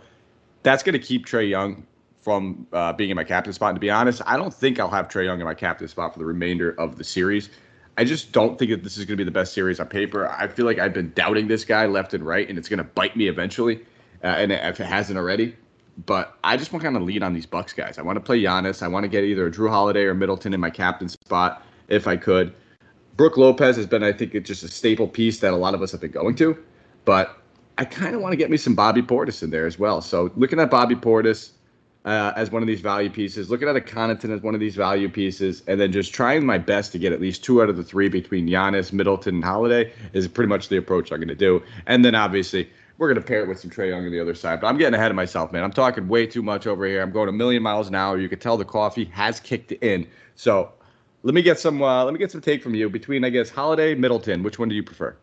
that's 0.67 0.83
going 0.83 0.95
to 0.95 0.99
keep 0.99 1.27
Trae 1.27 1.49
Young 1.49 1.87
from 2.23 2.67
uh, 2.73 2.93
being 2.93 3.11
in 3.11 3.15
my 3.15 3.23
captain 3.23 3.53
spot. 3.53 3.71
And 3.71 3.77
to 3.77 3.81
be 3.81 3.89
honest, 3.89 4.21
I 4.27 4.37
don't 4.37 4.53
think 4.53 4.81
I'll 4.81 4.91
have 4.91 5.07
Trae 5.07 5.25
Young 5.25 5.39
in 5.39 5.47
my 5.47 5.55
captain 5.55 5.87
spot 5.87 6.13
for 6.13 6.19
the 6.19 6.25
remainder 6.25 6.73
of 6.73 6.99
the 6.99 7.05
series. 7.05 7.51
I 7.97 8.05
just 8.05 8.33
don't 8.33 8.59
think 8.59 8.73
that 8.73 8.83
this 8.83 8.99
is 8.99 9.05
going 9.05 9.17
to 9.17 9.17
be 9.17 9.25
the 9.25 9.31
best 9.31 9.55
series 9.55 9.79
on 9.79 9.87
paper. 9.87 10.29
I 10.29 10.49
feel 10.49 10.67
like 10.67 10.81
I've 10.81 10.93
been 10.93 11.13
doubting 11.15 11.47
this 11.47 11.65
guy 11.65 11.87
left 11.87 12.15
and 12.15 12.27
right, 12.27 12.49
and 12.49 12.59
it's 12.59 12.69
going 12.69 12.79
to 12.79 12.85
bite 12.85 13.17
me 13.17 13.29
eventually, 13.29 13.81
uh, 14.25 14.27
and 14.27 14.51
if 14.51 14.81
it 14.81 14.87
hasn't 14.87 15.17
already. 15.17 15.55
But 16.05 16.37
I 16.43 16.57
just 16.57 16.73
want 16.73 16.83
to 16.83 16.89
kind 16.89 16.97
of 16.97 17.05
lead 17.05 17.23
on 17.23 17.33
these 17.33 17.47
Bucks 17.47 17.73
guys. 17.73 17.97
I 17.97 18.03
want 18.03 18.17
to 18.17 18.21
play 18.21 18.43
Giannis. 18.43 18.83
I 18.83 18.89
want 18.89 19.05
to 19.05 19.09
get 19.09 19.23
either 19.23 19.49
Jrue 19.49 19.71
Holiday 19.71 20.03
or 20.03 20.15
Middleton 20.15 20.53
in 20.53 20.59
my 20.59 20.71
captain 20.71 21.09
spot 21.09 21.63
if 21.87 22.09
I 22.09 22.17
could. 22.17 22.53
Brook 23.17 23.37
Lopez 23.37 23.77
has 23.77 23.87
been, 23.87 24.03
I 24.03 24.13
think, 24.13 24.33
just 24.45 24.65
a 24.65 24.69
staple 24.69 25.07
piece 25.07 25.39
that 25.39 25.53
a 25.53 25.57
lot 25.57 25.75
of 25.75 25.81
us 25.81 25.93
have 25.93 26.01
been 26.01 26.11
going 26.11 26.35
to. 26.35 26.59
But 27.05 27.41
I 27.79 27.85
kind 27.85 28.15
of 28.15 28.23
want 28.23 28.33
to 28.33 28.37
get 28.37 28.51
me 28.51 28.57
some 28.57 28.75
Bobby 28.75 29.03
Portis 29.03 29.43
in 29.43 29.51
there 29.51 29.67
as 29.67 29.79
well. 29.79 30.01
So 30.01 30.31
looking 30.37 30.59
at 30.61 30.71
Bobby 30.71 30.95
Portis, 30.95 31.51
uh, 32.07 32.33
as 32.37 32.53
one 32.53 32.63
of 32.63 32.69
these 32.69 32.81
value 32.81 33.11
pieces, 33.11 33.51
looking 33.51 33.69
at 33.69 33.77
a 33.77 33.81
Connaughton 33.81 34.31
as 34.31 34.41
one 34.41 34.55
of 34.55 34.61
these 34.61 34.77
value 34.77 35.09
pieces, 35.09 35.63
and 35.67 35.81
then 35.81 35.91
just 35.91 36.15
trying 36.15 36.47
my 36.47 36.57
best 36.57 36.93
to 36.93 36.99
get 36.99 37.13
at 37.13 37.21
least 37.21 37.43
two 37.43 37.61
out 37.61 37.69
of 37.69 37.77
the 37.77 37.83
three 37.83 38.09
between 38.09 38.47
Giannis, 38.47 38.93
Middleton, 38.93 39.35
and 39.35 39.45
Holiday 39.45 39.93
is 40.13 40.29
pretty 40.29 40.49
much 40.49 40.69
the 40.69 40.77
approach 40.77 41.11
I'm 41.11 41.19
going 41.19 41.29
to 41.29 41.35
do. 41.35 41.63
And 41.87 42.05
then 42.05 42.15
obviously 42.15 42.71
we're 42.99 43.09
going 43.09 43.21
to 43.21 43.27
pair 43.27 43.43
it 43.43 43.49
with 43.49 43.59
some 43.59 43.71
Trae 43.71 43.89
Young 43.91 44.07
on 44.07 44.13
the 44.13 44.21
other 44.21 44.35
side. 44.35 44.61
But 44.61 44.69
I'm 44.69 44.79
getting 44.79 44.95
ahead 44.95 45.11
of 45.11 45.17
myself, 45.17 45.53
man. 45.53 45.65
I'm 45.65 45.73
talking 45.73 46.07
way 46.09 46.27
too 46.27 46.43
much 46.43 46.67
over 46.67 46.87
here. 46.87 47.03
I'm 47.03 47.11
going 47.11 47.29
a 47.29 47.33
million 47.33 47.63
miles 47.63 47.89
an 47.89 47.97
hour. 47.97 48.19
You 48.19 48.29
can 48.29 48.39
tell 48.39 48.57
the 48.57 48.65
coffee 48.65 49.07
has 49.07 49.41
kicked 49.41 49.73
in. 49.73 50.07
So 50.37 50.73
let 51.25 51.35
me 51.35 51.43
get 51.43 51.59
some. 51.59 51.83
Uh, 51.83 52.05
let 52.05 52.13
me 52.15 52.19
get 52.19 52.31
some 52.31 52.41
take 52.41 52.63
from 52.63 52.75
you 52.75 52.89
between, 52.89 53.25
I 53.25 53.31
guess, 53.31 53.51
Holiday, 53.51 53.97
Middleton. 53.97 54.45
Which 54.45 54.59
one 54.61 54.69
do 54.69 54.77
you 54.77 54.83
prefer? 54.85 55.17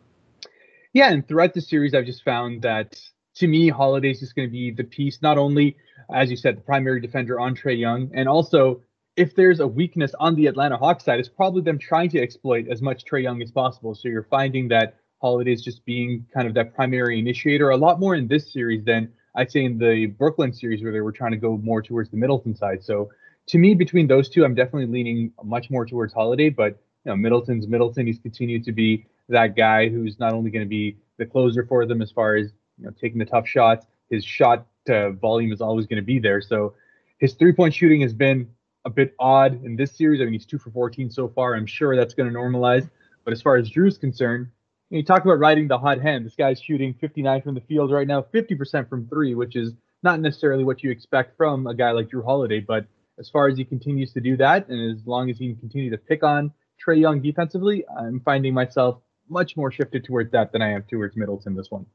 Yeah, 0.94 1.12
and 1.12 1.26
throughout 1.28 1.52
the 1.52 1.60
series, 1.60 1.92
I've 1.92 2.06
just 2.06 2.24
found 2.24 2.62
that 2.62 2.98
to 3.36 3.46
me, 3.46 3.68
Holiday's 3.68 4.20
just 4.20 4.34
going 4.34 4.48
to 4.48 4.52
be 4.52 4.70
the 4.70 4.84
piece 4.84 5.20
not 5.20 5.36
only 5.36 5.76
as 6.12 6.30
you 6.30 6.36
said, 6.36 6.56
the 6.56 6.60
primary 6.60 7.00
defender 7.00 7.40
on 7.40 7.54
Trae 7.54 7.78
Young. 7.78 8.10
And 8.14 8.28
also, 8.28 8.82
if 9.16 9.34
there's 9.34 9.60
a 9.60 9.66
weakness 9.66 10.14
on 10.18 10.34
the 10.34 10.46
Atlanta 10.46 10.76
Hawks 10.76 11.04
side, 11.04 11.20
it's 11.20 11.28
probably 11.28 11.62
them 11.62 11.78
trying 11.78 12.10
to 12.10 12.20
exploit 12.20 12.66
as 12.68 12.82
much 12.82 13.04
Trae 13.04 13.22
Young 13.22 13.40
as 13.42 13.50
possible. 13.50 13.94
So 13.94 14.08
you're 14.08 14.24
finding 14.24 14.68
that 14.68 14.96
Holiday's 15.20 15.62
just 15.62 15.84
being 15.84 16.26
kind 16.34 16.46
of 16.46 16.54
that 16.54 16.74
primary 16.74 17.18
initiator 17.18 17.70
a 17.70 17.76
lot 17.76 18.00
more 18.00 18.14
in 18.14 18.28
this 18.28 18.52
series 18.52 18.84
than 18.84 19.12
I'd 19.36 19.50
say 19.50 19.64
in 19.64 19.78
the 19.78 20.06
Brooklyn 20.06 20.52
series 20.52 20.82
where 20.82 20.92
they 20.92 21.00
were 21.00 21.12
trying 21.12 21.32
to 21.32 21.36
go 21.36 21.56
more 21.56 21.82
towards 21.82 22.10
the 22.10 22.16
Middleton 22.16 22.54
side. 22.54 22.84
So 22.84 23.10
to 23.48 23.58
me, 23.58 23.74
between 23.74 24.06
those 24.06 24.28
two, 24.28 24.44
I'm 24.44 24.54
definitely 24.54 24.86
leaning 24.86 25.32
much 25.42 25.70
more 25.70 25.86
towards 25.86 26.12
Holiday. 26.12 26.50
But 26.50 26.78
you 27.04 27.10
know, 27.10 27.16
Middleton's 27.16 27.66
Middleton. 27.66 28.06
He's 28.06 28.18
continued 28.18 28.64
to 28.64 28.72
be 28.72 29.06
that 29.28 29.56
guy 29.56 29.88
who's 29.88 30.18
not 30.18 30.32
only 30.32 30.50
going 30.50 30.64
to 30.64 30.68
be 30.68 30.96
the 31.18 31.26
closer 31.26 31.64
for 31.64 31.86
them 31.86 32.02
as 32.02 32.10
far 32.10 32.36
as 32.36 32.52
you 32.78 32.84
know 32.84 32.92
taking 33.00 33.18
the 33.18 33.24
tough 33.24 33.46
shots. 33.46 33.86
His 34.10 34.24
shot 34.24 34.66
uh, 34.88 35.10
volume 35.10 35.52
is 35.52 35.60
always 35.60 35.86
going 35.86 36.00
to 36.00 36.06
be 36.06 36.18
there. 36.18 36.40
So 36.40 36.74
his 37.18 37.34
three 37.34 37.52
point 37.52 37.74
shooting 37.74 38.00
has 38.02 38.12
been 38.12 38.48
a 38.84 38.90
bit 38.90 39.14
odd 39.18 39.64
in 39.64 39.76
this 39.76 39.96
series. 39.96 40.20
I 40.20 40.24
mean, 40.24 40.34
he's 40.34 40.46
two 40.46 40.58
for 40.58 40.70
14 40.70 41.10
so 41.10 41.28
far. 41.28 41.54
I'm 41.54 41.66
sure 41.66 41.96
that's 41.96 42.14
going 42.14 42.30
to 42.30 42.38
normalize. 42.38 42.88
But 43.24 43.32
as 43.32 43.40
far 43.40 43.56
as 43.56 43.70
Jrue's 43.70 43.96
concerned, 43.96 44.48
you, 44.90 44.96
know, 44.96 44.98
you 44.98 45.04
talk 45.04 45.24
about 45.24 45.38
riding 45.38 45.66
the 45.66 45.78
hot 45.78 46.00
hand. 46.00 46.26
This 46.26 46.34
guy's 46.34 46.60
shooting 46.60 46.94
59 47.00 47.42
from 47.42 47.54
the 47.54 47.62
field 47.62 47.90
right 47.90 48.06
now, 48.06 48.20
50% 48.22 48.88
from 48.88 49.08
three, 49.08 49.34
which 49.34 49.56
is 49.56 49.72
not 50.02 50.20
necessarily 50.20 50.64
what 50.64 50.82
you 50.82 50.90
expect 50.90 51.36
from 51.36 51.66
a 51.66 51.74
guy 51.74 51.92
like 51.92 52.10
Jrue 52.10 52.24
Holiday. 52.24 52.60
But 52.60 52.86
as 53.18 53.30
far 53.30 53.48
as 53.48 53.56
he 53.56 53.64
continues 53.64 54.12
to 54.12 54.20
do 54.20 54.36
that, 54.36 54.68
and 54.68 54.92
as 54.92 55.06
long 55.06 55.30
as 55.30 55.38
he 55.38 55.48
can 55.48 55.56
continue 55.56 55.90
to 55.90 55.96
pick 55.96 56.22
on 56.22 56.52
Trae 56.84 57.00
Young 57.00 57.22
defensively, 57.22 57.84
I'm 57.98 58.20
finding 58.20 58.52
myself 58.52 59.00
much 59.28 59.56
more 59.56 59.70
shifted 59.70 60.04
towards 60.04 60.30
that 60.32 60.52
than 60.52 60.62
I 60.62 60.70
am 60.70 60.84
towards 60.84 61.16
Middleton 61.16 61.54
this 61.54 61.70
one. 61.70 61.86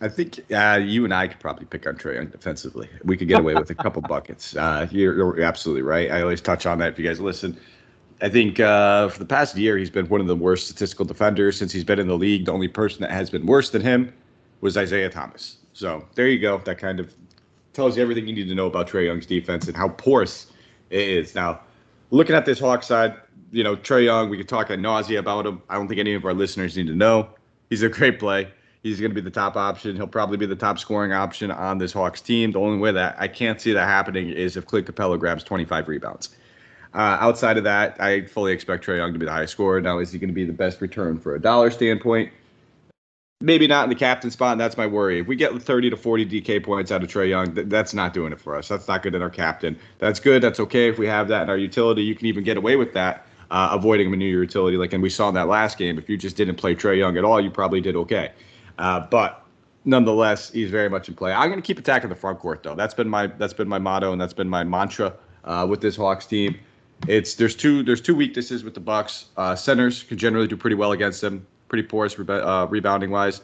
I 0.00 0.08
think 0.08 0.40
uh, 0.52 0.78
you 0.82 1.04
and 1.04 1.14
I 1.14 1.28
could 1.28 1.40
probably 1.40 1.64
pick 1.64 1.86
on 1.86 1.96
Trae 1.96 2.16
Young 2.16 2.26
defensively. 2.26 2.88
We 3.04 3.16
could 3.16 3.28
get 3.28 3.40
away 3.40 3.54
with 3.54 3.70
a 3.70 3.74
couple 3.74 4.02
buckets. 4.08 4.54
Uh, 4.54 4.86
you're, 4.90 5.16
you're, 5.16 5.40
absolutely 5.40 5.82
right. 5.82 6.10
I 6.10 6.20
always 6.20 6.42
touch 6.42 6.66
on 6.66 6.78
that 6.78 6.92
if 6.92 6.98
you 6.98 7.06
guys 7.06 7.18
listen. 7.18 7.58
I 8.20 8.28
think 8.28 8.60
uh, 8.60 9.08
for 9.08 9.18
the 9.18 9.26
past 9.26 9.56
year, 9.56 9.78
he's 9.78 9.90
been 9.90 10.06
one 10.08 10.20
of 10.20 10.26
the 10.26 10.36
worst 10.36 10.66
statistical 10.66 11.04
defenders 11.06 11.56
since 11.58 11.72
he's 11.72 11.84
been 11.84 11.98
in 11.98 12.08
the 12.08 12.16
league. 12.16 12.46
The 12.46 12.52
only 12.52 12.68
person 12.68 13.00
that 13.02 13.10
has 13.10 13.30
been 13.30 13.46
worse 13.46 13.70
than 13.70 13.82
him 13.82 14.12
was 14.60 14.76
Isaiah 14.76 15.10
Thomas. 15.10 15.56
So 15.72 16.06
there 16.14 16.28
you 16.28 16.38
go. 16.38 16.58
That 16.58 16.78
kind 16.78 17.00
of 17.00 17.14
tells 17.72 17.96
you 17.96 18.02
everything 18.02 18.26
you 18.26 18.34
need 18.34 18.48
to 18.48 18.54
know 18.54 18.66
about 18.66 18.88
Trae 18.88 19.06
Young's 19.06 19.26
defense 19.26 19.66
and 19.66 19.76
how 19.76 19.90
porous 19.90 20.46
it 20.90 21.00
is. 21.00 21.34
Now, 21.34 21.60
looking 22.10 22.34
at 22.34 22.44
this 22.44 22.58
Hawk 22.58 22.82
side, 22.82 23.14
you 23.50 23.64
know, 23.64 23.76
Trae 23.76 24.04
Young, 24.04 24.28
we 24.30 24.36
could 24.36 24.48
talk 24.48 24.70
ad 24.70 24.80
nausea 24.80 25.18
about 25.18 25.46
him. 25.46 25.62
I 25.68 25.74
don't 25.74 25.88
think 25.88 26.00
any 26.00 26.14
of 26.14 26.24
our 26.24 26.34
listeners 26.34 26.76
need 26.76 26.86
to 26.88 26.94
know. 26.94 27.28
He's 27.70 27.82
a 27.82 27.88
great 27.88 28.18
play. 28.18 28.48
He's 28.82 29.00
going 29.00 29.10
to 29.10 29.14
be 29.14 29.20
the 29.20 29.30
top 29.30 29.56
option. 29.56 29.96
He'll 29.96 30.06
probably 30.06 30.36
be 30.36 30.46
the 30.46 30.54
top 30.54 30.78
scoring 30.78 31.12
option 31.12 31.50
on 31.50 31.78
this 31.78 31.92
Hawks 31.92 32.20
team. 32.20 32.52
The 32.52 32.60
only 32.60 32.78
way 32.78 32.92
that 32.92 33.16
I 33.18 33.26
can't 33.26 33.60
see 33.60 33.72
that 33.72 33.86
happening 33.86 34.30
is 34.30 34.56
if 34.56 34.66
Clint 34.66 34.86
Capela 34.86 35.18
grabs 35.18 35.42
25 35.42 35.88
rebounds. 35.88 36.36
Uh, 36.94 37.18
outside 37.20 37.58
of 37.58 37.64
that, 37.64 38.00
I 38.00 38.22
fully 38.22 38.52
expect 38.52 38.86
Trae 38.86 38.98
Young 38.98 39.12
to 39.12 39.18
be 39.18 39.26
the 39.26 39.32
highest 39.32 39.52
scorer. 39.52 39.80
Now, 39.80 39.98
is 39.98 40.12
he 40.12 40.18
going 40.18 40.28
to 40.28 40.34
be 40.34 40.44
the 40.44 40.52
best 40.52 40.80
return 40.80 41.18
for 41.18 41.34
a 41.34 41.40
dollar 41.40 41.70
standpoint? 41.70 42.32
Maybe 43.42 43.66
not 43.66 43.84
in 43.84 43.90
the 43.90 43.96
captain 43.96 44.30
spot, 44.30 44.52
and 44.52 44.60
that's 44.60 44.78
my 44.78 44.86
worry. 44.86 45.18
If 45.18 45.26
we 45.26 45.36
get 45.36 45.52
30 45.60 45.90
to 45.90 45.96
40 45.96 46.24
DK 46.24 46.64
points 46.64 46.90
out 46.90 47.02
of 47.02 47.10
Trae 47.10 47.28
Young, 47.28 47.54
th- 47.54 47.68
that's 47.68 47.92
not 47.92 48.14
doing 48.14 48.32
it 48.32 48.40
for 48.40 48.56
us. 48.56 48.68
That's 48.68 48.88
not 48.88 49.02
good 49.02 49.14
in 49.14 49.20
our 49.20 49.28
captain. 49.28 49.78
That's 49.98 50.20
good. 50.20 50.42
That's 50.42 50.58
okay 50.58 50.88
if 50.88 50.96
we 50.96 51.06
have 51.06 51.28
that 51.28 51.42
in 51.42 51.50
our 51.50 51.58
utility. 51.58 52.02
You 52.02 52.14
can 52.14 52.26
even 52.28 52.44
get 52.44 52.56
away 52.56 52.76
with 52.76 52.94
that, 52.94 53.26
uh, 53.50 53.70
avoiding 53.72 54.08
your 54.20 54.42
utility. 54.42 54.76
Like, 54.76 54.92
and 54.92 55.02
we 55.02 55.10
saw 55.10 55.28
in 55.28 55.34
that 55.34 55.48
last 55.48 55.78
game, 55.78 55.98
if 55.98 56.08
you 56.08 56.16
just 56.16 56.36
didn't 56.36 56.56
play 56.56 56.74
Trae 56.74 56.98
Young 56.98 57.16
at 57.16 57.24
all, 57.24 57.40
you 57.40 57.50
probably 57.50 57.80
did 57.80 57.96
okay. 57.96 58.32
Uh, 58.78 59.00
but 59.00 59.44
nonetheless, 59.84 60.50
he's 60.50 60.70
very 60.70 60.90
much 60.90 61.08
in 61.08 61.14
play. 61.14 61.32
I'm 61.32 61.48
going 61.48 61.60
to 61.60 61.66
keep 61.66 61.78
attacking 61.78 62.10
the 62.10 62.16
front 62.16 62.38
court 62.38 62.62
though. 62.62 62.74
That's 62.74 62.94
been 62.94 63.08
my 63.08 63.28
that's 63.28 63.54
been 63.54 63.68
my 63.68 63.78
motto 63.78 64.12
and 64.12 64.20
that's 64.20 64.34
been 64.34 64.48
my 64.48 64.64
mantra 64.64 65.14
uh, 65.44 65.66
with 65.68 65.80
this 65.80 65.96
Hawks 65.96 66.26
team. 66.26 66.58
It's 67.08 67.34
there's 67.34 67.54
two 67.54 67.82
there's 67.82 68.00
two 68.00 68.14
weaknesses 68.14 68.64
with 68.64 68.74
the 68.74 68.80
Bucks. 68.80 69.26
Uh, 69.36 69.54
centers 69.54 70.02
can 70.02 70.18
generally 70.18 70.48
do 70.48 70.56
pretty 70.56 70.76
well 70.76 70.92
against 70.92 71.20
them, 71.20 71.46
pretty 71.68 71.86
porous 71.86 72.18
uh, 72.18 72.66
rebounding 72.68 73.10
wise, 73.10 73.42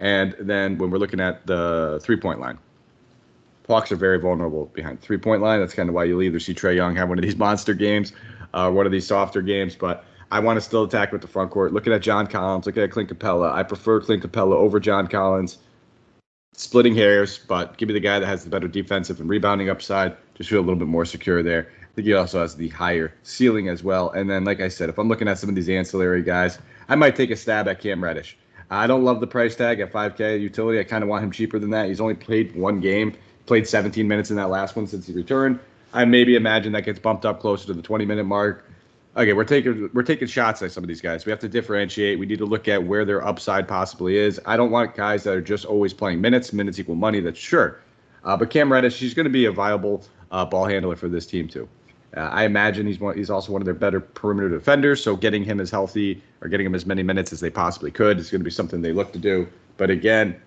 and 0.00 0.34
then 0.38 0.78
when 0.78 0.90
we're 0.90 0.98
looking 0.98 1.20
at 1.20 1.46
the 1.46 2.00
three 2.02 2.16
point 2.16 2.40
line, 2.40 2.58
Hawks 3.66 3.92
are 3.92 3.96
very 3.96 4.18
vulnerable 4.18 4.66
behind 4.66 5.00
three 5.00 5.18
point 5.18 5.42
line. 5.42 5.60
That's 5.60 5.74
kind 5.74 5.88
of 5.88 5.94
why 5.94 6.04
you'll 6.04 6.22
either 6.22 6.40
see 6.40 6.54
Trae 6.54 6.76
Young 6.76 6.96
have 6.96 7.08
one 7.08 7.18
of 7.18 7.22
these 7.22 7.36
monster 7.46 7.74
games, 7.74 8.12
uh, 8.54 8.70
one 8.70 8.86
of 8.86 8.92
these 8.92 9.06
softer 9.06 9.42
games. 9.42 9.74
But 9.74 10.04
I 10.30 10.40
want 10.40 10.56
to 10.56 10.60
still 10.60 10.84
attack 10.84 11.12
with 11.12 11.20
the 11.20 11.28
front 11.28 11.50
court. 11.50 11.72
Looking 11.72 11.92
at 11.92 12.02
John 12.02 12.26
Collins, 12.26 12.66
looking 12.66 12.82
at 12.82 12.90
Clint 12.90 13.10
Capela. 13.10 13.52
I 13.52 13.62
prefer 13.62 14.00
Clint 14.00 14.22
Capela 14.22 14.54
over 14.54 14.80
John 14.80 15.06
Collins. 15.06 15.58
Splitting 16.54 16.94
hairs, 16.94 17.38
but 17.38 17.78
give 17.78 17.88
me 17.88 17.94
the 17.94 18.00
guy 18.00 18.18
that 18.18 18.26
has 18.26 18.44
the 18.44 18.50
better 18.50 18.68
defensive 18.68 19.20
and 19.20 19.28
rebounding 19.28 19.70
upside. 19.70 20.16
Just 20.34 20.50
feel 20.50 20.60
a 20.60 20.62
little 20.62 20.76
bit 20.76 20.88
more 20.88 21.06
secure 21.06 21.42
there. 21.42 21.68
I 21.80 21.94
think 21.94 22.06
he 22.06 22.14
also 22.14 22.40
has 22.40 22.54
the 22.54 22.68
higher 22.68 23.14
ceiling 23.22 23.68
as 23.68 23.82
well. 23.82 24.10
And 24.10 24.28
then, 24.28 24.44
like 24.44 24.60
I 24.60 24.68
said, 24.68 24.88
if 24.88 24.98
I'm 24.98 25.08
looking 25.08 25.28
at 25.28 25.38
some 25.38 25.48
of 25.48 25.54
these 25.54 25.68
ancillary 25.68 26.22
guys, 26.22 26.58
I 26.88 26.94
might 26.94 27.16
take 27.16 27.30
a 27.30 27.36
stab 27.36 27.68
at 27.68 27.80
Cam 27.80 28.02
Reddish. 28.02 28.36
I 28.70 28.86
don't 28.86 29.04
love 29.04 29.20
the 29.20 29.26
price 29.26 29.54
tag 29.54 29.80
at 29.80 29.92
5K 29.92 30.40
utility. 30.40 30.80
I 30.80 30.84
kind 30.84 31.02
of 31.02 31.10
want 31.10 31.22
him 31.22 31.30
cheaper 31.30 31.58
than 31.58 31.68
that. 31.70 31.88
He's 31.88 32.00
only 32.00 32.14
played 32.14 32.56
one 32.56 32.80
game, 32.80 33.14
played 33.44 33.68
17 33.68 34.08
minutes 34.08 34.30
in 34.30 34.36
that 34.36 34.48
last 34.48 34.76
one 34.76 34.86
since 34.86 35.06
he 35.06 35.12
returned. 35.12 35.58
I 35.92 36.04
maybe 36.04 36.36
imagine 36.36 36.72
that 36.72 36.84
gets 36.84 36.98
bumped 36.98 37.24
up 37.24 37.40
closer 37.40 37.66
to 37.66 37.74
the 37.74 37.82
20 37.82 38.04
minute 38.04 38.24
mark. 38.24 38.64
Okay, 39.14 39.34
we're 39.34 39.44
taking 39.44 39.90
we're 39.92 40.02
taking 40.02 40.26
shots 40.26 40.62
at 40.62 40.72
some 40.72 40.82
of 40.82 40.88
these 40.88 41.02
guys. 41.02 41.26
We 41.26 41.30
have 41.30 41.40
to 41.40 41.48
differentiate. 41.48 42.18
We 42.18 42.24
need 42.24 42.38
to 42.38 42.46
look 42.46 42.66
at 42.66 42.82
where 42.82 43.04
their 43.04 43.24
upside 43.26 43.68
possibly 43.68 44.16
is. 44.16 44.40
I 44.46 44.56
don't 44.56 44.70
want 44.70 44.94
guys 44.94 45.24
that 45.24 45.34
are 45.34 45.42
just 45.42 45.66
always 45.66 45.92
playing 45.92 46.20
minutes. 46.20 46.52
Minutes 46.52 46.78
equal 46.78 46.94
money. 46.94 47.20
That's 47.20 47.38
sure. 47.38 47.80
Uh, 48.24 48.36
but 48.36 48.48
Cam 48.50 48.72
Reddish, 48.72 48.98
he's 48.98 49.12
going 49.12 49.24
to 49.24 49.30
be 49.30 49.44
a 49.44 49.52
viable 49.52 50.04
uh, 50.30 50.46
ball 50.46 50.64
handler 50.64 50.96
for 50.96 51.08
this 51.08 51.26
team 51.26 51.46
too. 51.46 51.68
Uh, 52.16 52.20
I 52.20 52.44
imagine 52.44 52.86
he's 52.86 53.00
one, 53.00 53.16
he's 53.16 53.30
also 53.30 53.52
one 53.52 53.60
of 53.60 53.66
their 53.66 53.74
better 53.74 54.00
perimeter 54.00 54.48
defenders. 54.48 55.02
So 55.02 55.16
getting 55.16 55.44
him 55.44 55.60
as 55.60 55.70
healthy 55.70 56.22
or 56.40 56.48
getting 56.48 56.66
him 56.66 56.74
as 56.74 56.86
many 56.86 57.02
minutes 57.02 57.32
as 57.32 57.40
they 57.40 57.50
possibly 57.50 57.90
could 57.90 58.18
is 58.18 58.30
going 58.30 58.40
to 58.40 58.44
be 58.44 58.50
something 58.50 58.80
they 58.80 58.92
look 58.92 59.12
to 59.12 59.18
do. 59.18 59.48
But 59.76 59.90
again, 59.90 60.40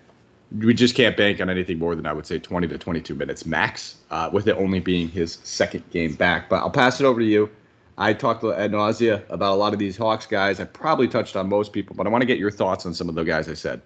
we 0.52 0.74
just 0.74 0.94
can't 0.94 1.16
bank 1.16 1.40
on 1.40 1.50
anything 1.50 1.78
more 1.78 1.94
than 1.94 2.06
I 2.06 2.12
would 2.12 2.26
say 2.26 2.38
20 2.38 2.68
to 2.68 2.78
22 2.78 3.14
minutes 3.14 3.46
max, 3.46 3.96
uh, 4.10 4.30
with 4.32 4.46
it 4.48 4.56
only 4.56 4.80
being 4.80 5.08
his 5.08 5.38
second 5.42 5.88
game 5.90 6.14
back. 6.14 6.48
But 6.48 6.56
I'll 6.56 6.70
pass 6.70 7.00
it 7.00 7.04
over 7.04 7.20
to 7.20 7.26
you. 7.26 7.50
I 7.98 8.12
talked 8.12 8.44
ad 8.44 8.72
nausea 8.72 9.22
about 9.30 9.52
a 9.52 9.56
lot 9.56 9.72
of 9.72 9.78
these 9.78 9.96
Hawks 9.96 10.26
guys. 10.26 10.60
I 10.60 10.64
probably 10.64 11.08
touched 11.08 11.34
on 11.34 11.48
most 11.48 11.72
people, 11.72 11.96
but 11.96 12.06
I 12.06 12.10
want 12.10 12.22
to 12.22 12.26
get 12.26 12.38
your 12.38 12.50
thoughts 12.50 12.84
on 12.84 12.92
some 12.92 13.08
of 13.08 13.14
the 13.14 13.24
guys 13.24 13.48
I 13.48 13.54
said. 13.54 13.80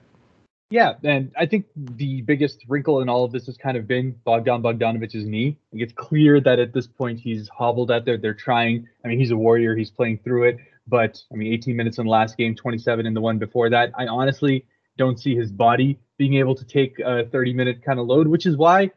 Yeah, 0.71 0.95
and 1.03 1.33
I 1.37 1.47
think 1.47 1.67
the 1.75 2.23
biggest 2.23 2.65
wrinkle 2.69 3.01
in 3.01 3.09
all 3.09 3.25
of 3.25 3.33
this 3.33 3.47
has 3.47 3.57
kind 3.57 3.77
of 3.77 3.89
been 3.89 4.13
Bogdan 4.25 4.63
Bogdanovich's 4.63 5.27
knee. 5.27 5.57
it's 5.73 5.93
clear 5.93 6.41
that 6.41 6.61
at 6.61 6.73
this 6.73 6.87
point 6.87 7.19
he's 7.19 7.49
hobbled 7.49 7.91
out 7.91 8.05
there. 8.05 8.17
They're 8.17 8.35
trying. 8.35 8.89
I 9.05 9.09
mean, 9.09 9.19
he's 9.19 9.33
a 9.33 9.37
warrior. 9.37 9.75
He's 9.75 9.91
playing 9.91 10.19
through 10.19 10.45
it. 10.45 10.59
But 10.87 11.21
I 11.33 11.37
mean, 11.37 11.53
18 11.53 11.77
minutes 11.77 11.99
in 11.99 12.07
the 12.07 12.11
last 12.11 12.37
game, 12.37 12.55
27 12.55 13.05
in 13.05 13.15
the 13.15 13.21
one 13.21 13.39
before 13.39 13.69
that. 13.71 13.93
I 13.97 14.07
honestly 14.07 14.65
don't 15.01 15.19
see 15.19 15.35
his 15.35 15.51
body 15.51 15.99
being 16.19 16.35
able 16.35 16.55
to 16.55 16.65
take 16.65 16.99
a 16.99 17.25
30 17.25 17.55
minute 17.55 17.83
kind 17.83 17.99
of 17.99 18.07
load, 18.07 18.29
which 18.29 18.45
is 18.45 18.57
why, 18.57 18.91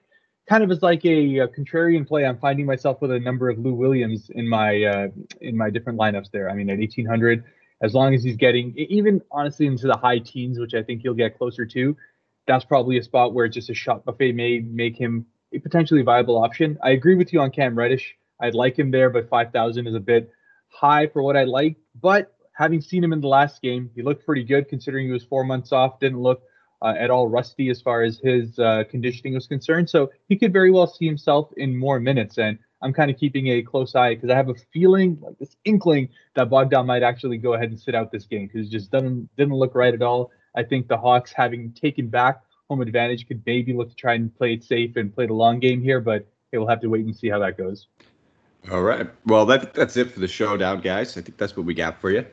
kind 0.50 0.62
of 0.62 0.70
as 0.70 0.82
like 0.82 1.06
a, 1.06 1.38
a 1.38 1.48
contrarian 1.48 2.06
play, 2.06 2.26
I'm 2.26 2.38
finding 2.38 2.66
myself 2.66 3.02
with 3.02 3.12
a 3.12 3.20
number 3.20 3.50
of 3.50 3.58
Lou 3.58 3.74
Williams 3.74 4.30
in 4.30 4.48
my 4.48 4.84
uh, 4.84 5.08
in 5.40 5.56
my 5.56 5.70
different 5.70 5.98
lineups 5.98 6.30
there. 6.32 6.50
I 6.50 6.54
mean, 6.54 6.70
at 6.70 6.80
1800 6.80 7.44
as 7.82 7.94
long 7.94 8.14
as 8.14 8.24
he's 8.24 8.38
getting 8.38 8.74
even 8.78 9.22
honestly 9.32 9.66
into 9.66 9.88
the 9.88 9.98
high 9.98 10.20
teens, 10.20 10.60
which 10.60 10.74
I 10.74 10.84
think 10.84 11.02
he'll 11.02 11.14
get 11.14 11.38
closer 11.38 11.66
to, 11.66 11.98
that's 12.48 12.66
probably 12.66 12.98
a 12.98 13.04
spot 13.04 13.34
where 13.34 13.48
just 13.48 13.70
a 13.70 13.74
shot 13.74 14.06
buffet 14.06 14.34
may 14.34 14.60
make 14.60 14.98
him 14.98 15.26
a 15.54 15.60
potentially 15.60 16.02
viable 16.02 16.42
option. 16.42 16.78
I 16.82 16.92
agree 16.92 17.16
with 17.16 17.34
you 17.34 17.42
on 17.42 17.52
Cam 17.52 17.78
Reddish. 17.78 18.16
I'd 18.40 18.56
like 18.56 18.78
him 18.80 18.92
there, 18.92 19.10
but 19.10 19.30
5,000 19.30 19.88
is 19.88 19.96
a 19.96 20.00
bit 20.00 20.32
high 20.70 21.08
for 21.08 21.22
what 21.22 21.38
I 21.38 21.44
like. 21.44 21.76
But 22.02 22.34
having 22.54 22.82
seen 22.82 23.04
him 23.04 23.14
in 23.14 23.22
the 23.22 23.28
last 23.28 23.62
game, 23.62 23.90
he 23.96 24.02
looked 24.02 24.26
pretty 24.26 24.44
good 24.44 24.70
considering 24.70 25.08
he 25.08 25.12
was 25.12 25.24
four 25.24 25.44
months 25.44 25.72
off, 25.72 26.00
didn't 26.00 26.22
look 26.22 26.44
uh, 26.82 26.94
at 26.98 27.10
all 27.10 27.28
rusty 27.28 27.70
as 27.70 27.82
far 27.82 28.04
as 28.04 28.20
his 28.20 28.60
uh, 28.60 28.84
conditioning 28.90 29.34
was 29.34 29.48
concerned. 29.48 29.90
So 29.90 30.12
he 30.28 30.36
could 30.36 30.54
very 30.54 30.70
well 30.70 30.88
see 30.88 31.06
himself 31.06 31.52
in 31.58 31.78
more 31.78 32.00
minutes. 32.00 32.38
And 32.38 32.60
I'm 32.82 32.94
kind 32.94 33.10
of 33.10 33.18
keeping 33.18 33.48
a 33.48 33.62
close 33.62 33.96
eye 33.96 34.16
because 34.16 34.30
I 34.30 34.36
have 34.36 34.50
a 34.50 34.56
feeling, 34.74 35.18
like 35.22 35.40
this 35.40 35.56
inkling, 35.64 36.10
that 36.36 36.50
Bogdan 36.50 36.86
might 36.86 37.02
actually 37.02 37.38
go 37.38 37.54
ahead 37.54 37.70
and 37.70 37.80
sit 37.80 37.96
out 37.96 38.12
this 38.12 38.26
game 38.26 38.50
because 38.52 38.68
it 38.68 38.72
just 38.72 38.92
doesn't 38.92 39.30
didn't 39.38 39.56
look 39.56 39.74
right 39.74 39.94
at 39.94 40.02
all. 40.02 40.32
I 40.56 40.64
think 40.64 40.88
the 40.88 40.98
Hawks, 40.98 41.32
having 41.32 41.72
taken 41.72 42.08
back 42.08 42.42
home 42.70 42.82
advantage, 42.82 43.28
could 43.28 43.42
maybe 43.46 43.74
look 43.74 43.90
to 43.90 43.96
try 43.96 44.16
and 44.16 44.36
play 44.36 44.54
it 44.54 44.64
safe 44.64 44.98
and 44.98 45.14
play 45.14 45.26
the 45.26 45.34
long 45.34 45.60
game 45.60 45.82
here, 45.82 46.02
but 46.02 46.28
hey, 46.52 46.58
we'll 46.58 46.68
have 46.68 46.82
to 46.82 46.88
wait 46.88 47.06
and 47.06 47.16
see 47.16 47.30
how 47.30 47.40
that 47.40 47.58
goes. 47.58 47.88
All 48.72 48.82
right. 48.82 49.10
Well, 49.26 49.46
that 49.46 49.74
that's 49.74 49.98
it 49.98 50.12
for 50.12 50.20
the 50.20 50.28
showdown, 50.28 50.82
guys. 50.82 51.18
I 51.18 51.22
think 51.22 51.38
that's 51.38 51.56
what 51.56 51.66
we 51.66 51.74
got 51.74 52.00
for 52.00 52.12
you. 52.12 52.26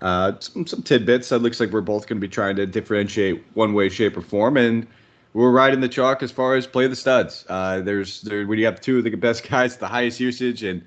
Uh, 0.00 0.32
some, 0.40 0.66
some 0.66 0.82
tidbits. 0.82 1.30
It 1.32 1.38
looks 1.38 1.60
like 1.60 1.70
we're 1.70 1.80
both 1.80 2.06
going 2.06 2.20
to 2.20 2.26
be 2.26 2.30
trying 2.30 2.56
to 2.56 2.66
differentiate 2.66 3.44
one 3.54 3.74
way, 3.74 3.88
shape, 3.88 4.16
or 4.16 4.22
form, 4.22 4.56
and 4.56 4.86
we're 5.34 5.50
riding 5.50 5.80
the 5.80 5.88
chalk 5.88 6.22
as 6.22 6.30
far 6.30 6.56
as 6.56 6.66
play 6.66 6.86
the 6.86 6.96
studs. 6.96 7.44
Uh, 7.48 7.80
there's 7.80 8.22
there 8.22 8.46
when 8.46 8.58
you 8.58 8.64
have 8.64 8.80
two 8.80 8.98
of 8.98 9.04
the 9.04 9.14
best 9.14 9.48
guys, 9.48 9.76
the 9.76 9.88
highest 9.88 10.20
usage 10.20 10.62
and 10.62 10.82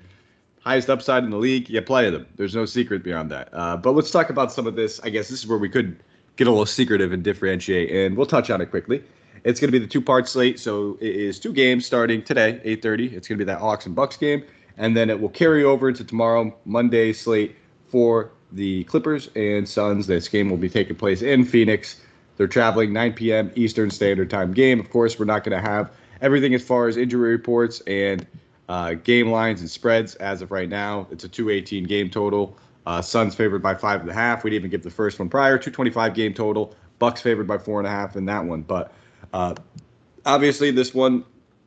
highest 0.60 0.88
upside 0.88 1.24
in 1.24 1.30
the 1.30 1.36
league, 1.36 1.68
you 1.68 1.82
play 1.82 2.08
them. 2.10 2.26
There's 2.36 2.54
no 2.54 2.64
secret 2.66 3.02
beyond 3.02 3.30
that. 3.30 3.48
Uh, 3.52 3.76
but 3.76 3.92
let's 3.92 4.10
talk 4.10 4.30
about 4.30 4.52
some 4.52 4.66
of 4.66 4.76
this. 4.76 5.00
I 5.02 5.10
guess 5.10 5.28
this 5.28 5.40
is 5.40 5.46
where 5.46 5.58
we 5.58 5.68
could 5.68 5.98
get 6.36 6.46
a 6.46 6.50
little 6.50 6.66
secretive 6.66 7.12
and 7.12 7.22
differentiate, 7.22 7.90
and 7.90 8.16
we'll 8.16 8.26
touch 8.26 8.50
on 8.50 8.60
it 8.60 8.66
quickly. 8.70 9.02
It's 9.44 9.58
going 9.58 9.72
to 9.72 9.78
be 9.78 9.84
the 9.84 9.90
two-part 9.90 10.28
slate, 10.28 10.60
so 10.60 10.96
it 11.00 11.16
is 11.16 11.40
two 11.40 11.52
games 11.52 11.84
starting 11.84 12.22
today, 12.22 12.60
8:30. 12.64 13.12
It's 13.12 13.26
going 13.26 13.38
to 13.38 13.44
be 13.44 13.50
that 13.50 13.58
Hawks 13.58 13.86
and 13.86 13.94
Bucks 13.94 14.16
game, 14.16 14.44
and 14.76 14.96
then 14.96 15.10
it 15.10 15.20
will 15.20 15.28
carry 15.28 15.64
over 15.64 15.88
into 15.88 16.04
tomorrow, 16.04 16.56
Monday 16.64 17.12
slate 17.12 17.56
for 17.88 18.30
the 18.52 18.84
Clippers 18.84 19.30
and 19.34 19.68
Suns. 19.68 20.06
This 20.06 20.28
game 20.28 20.50
will 20.50 20.56
be 20.56 20.68
taking 20.68 20.96
place 20.96 21.22
in 21.22 21.44
Phoenix. 21.44 22.00
They're 22.36 22.46
traveling 22.46 22.92
9 22.92 23.12
p.m. 23.14 23.52
Eastern 23.54 23.90
Standard 23.90 24.30
Time 24.30 24.52
game. 24.52 24.80
Of 24.80 24.90
course, 24.90 25.18
we're 25.18 25.24
not 25.24 25.44
going 25.44 25.60
to 25.60 25.68
have 25.68 25.92
everything 26.20 26.54
as 26.54 26.62
far 26.62 26.88
as 26.88 26.96
injury 26.96 27.30
reports 27.30 27.80
and 27.86 28.26
uh, 28.68 28.94
game 28.94 29.30
lines 29.30 29.60
and 29.60 29.70
spreads 29.70 30.14
as 30.16 30.42
of 30.42 30.50
right 30.50 30.68
now. 30.68 31.06
It's 31.10 31.24
a 31.24 31.28
218 31.28 31.84
game 31.84 32.08
total. 32.10 32.56
Uh, 32.86 33.02
Suns 33.02 33.34
favored 33.34 33.62
by 33.62 33.74
five 33.74 34.00
and 34.00 34.10
a 34.10 34.14
half. 34.14 34.44
We 34.44 34.50
didn't 34.50 34.62
even 34.62 34.70
give 34.70 34.82
the 34.82 34.90
first 34.90 35.18
one 35.18 35.28
prior. 35.28 35.56
225 35.56 36.14
game 36.14 36.34
total. 36.34 36.74
Bucks 36.98 37.20
favored 37.20 37.46
by 37.46 37.58
four 37.58 37.78
and 37.78 37.86
a 37.86 37.90
half 37.90 38.16
in 38.16 38.24
that 38.26 38.44
one. 38.44 38.62
But 38.62 38.92
uh, 39.32 39.54
obviously, 40.24 40.70
this 40.70 40.94
one 40.94 41.24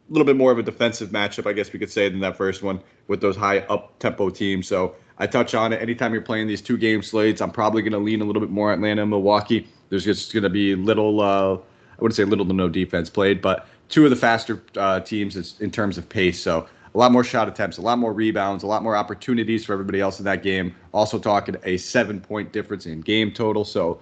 a 0.10 0.14
little 0.14 0.26
bit 0.26 0.36
more 0.36 0.52
of 0.52 0.60
a 0.60 0.64
defensive 0.64 1.10
matchup, 1.10 1.48
I 1.48 1.54
guess 1.54 1.74
we 1.74 1.80
could 1.80 1.92
say, 1.92 2.10
than 2.10 2.20
that 2.20 2.38
first 2.38 2.64
one 2.64 2.80
with 3.08 3.22
those 3.22 3.36
high 3.36 3.60
up 3.62 3.98
tempo 4.00 4.30
teams. 4.30 4.68
So 4.68 4.96
I 5.18 5.28
touch 5.28 5.56
on 5.56 5.72
it. 5.74 5.82
Anytime 5.82 6.14
you're 6.14 6.22
playing 6.22 6.48
these 6.48 6.62
two 6.62 6.78
game 6.78 7.02
slates, 7.02 7.42
I'm 7.42 7.52
probably 7.52 7.82
going 7.82 7.94
to 7.94 8.00
lean 8.00 8.22
a 8.22 8.26
little 8.26 8.42
bit 8.42 8.50
more 8.50 8.74
Atlanta 8.74 9.02
and 9.02 9.10
Milwaukee. 9.10 9.68
There's 9.90 10.04
just 10.04 10.34
going 10.34 10.44
to 10.44 10.50
be 10.50 10.76
little, 10.76 11.22
uh, 11.22 11.54
I 11.56 12.02
wouldn't 12.02 12.16
say 12.16 12.26
little 12.26 12.46
to 12.46 12.54
no 12.54 12.68
defense 12.68 13.10
played, 13.10 13.42
but 13.42 13.68
two 13.90 14.04
of 14.04 14.10
the 14.10 14.16
faster 14.16 14.62
uh, 14.76 15.00
teams 15.00 15.60
in 15.60 15.72
terms 15.72 15.98
of 15.98 16.10
pace. 16.10 16.42
So 16.42 16.68
a 16.94 16.98
lot 16.98 17.12
more 17.12 17.24
shot 17.24 17.48
attempts, 17.48 17.78
a 17.78 17.82
lot 17.82 17.98
more 17.98 18.14
rebounds, 18.14 18.64
a 18.64 18.68
lot 18.68 18.84
more 18.84 18.96
opportunities 18.96 19.66
for 19.66 19.74
everybody 19.74 20.02
else 20.02 20.20
in 20.20 20.26
that 20.26 20.44
game. 20.44 20.76
Also 20.94 21.20
talking 21.20 21.56
a 21.64 21.78
seven 21.78 22.20
point 22.20 22.52
difference 22.52 22.86
in 22.86 23.02
game 23.02 23.32
total. 23.32 23.64
So 23.64 24.02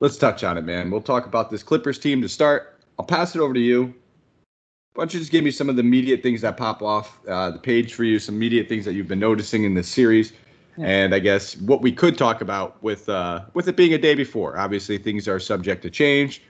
let's 0.00 0.16
touch 0.16 0.44
on 0.44 0.58
it, 0.58 0.64
man. 0.64 0.90
We'll 0.90 1.00
talk 1.02 1.26
about 1.26 1.50
this 1.50 1.62
Clippers 1.62 1.98
team 1.98 2.20
to 2.22 2.28
start. 2.28 2.78
I'll 2.98 3.04
pass 3.04 3.34
it 3.34 3.40
over 3.40 3.54
to 3.54 3.60
you. 3.60 3.94
Why 4.96 5.02
don't 5.02 5.12
you 5.12 5.20
just 5.20 5.30
give 5.30 5.44
me 5.44 5.50
some 5.50 5.68
of 5.68 5.76
the 5.76 5.80
immediate 5.80 6.22
things 6.22 6.40
that 6.40 6.56
pop 6.56 6.80
off 6.82 7.20
uh, 7.28 7.50
the 7.50 7.58
page 7.58 7.92
for 7.92 8.02
you, 8.02 8.18
some 8.18 8.36
immediate 8.36 8.66
things 8.66 8.86
that 8.86 8.94
you've 8.94 9.06
been 9.06 9.18
noticing 9.18 9.64
in 9.64 9.74
this 9.74 9.88
series, 9.88 10.32
yeah. 10.78 10.86
and 10.86 11.14
I 11.14 11.18
guess 11.18 11.54
what 11.58 11.82
we 11.82 11.92
could 11.92 12.16
talk 12.16 12.40
about 12.40 12.82
with 12.82 13.06
uh, 13.10 13.44
with 13.52 13.68
it 13.68 13.76
being 13.76 13.92
a 13.92 13.98
day 13.98 14.14
before. 14.14 14.56
Obviously, 14.56 14.96
things 14.96 15.28
are 15.28 15.38
subject 15.38 15.82
to 15.82 15.90
change, 15.90 16.42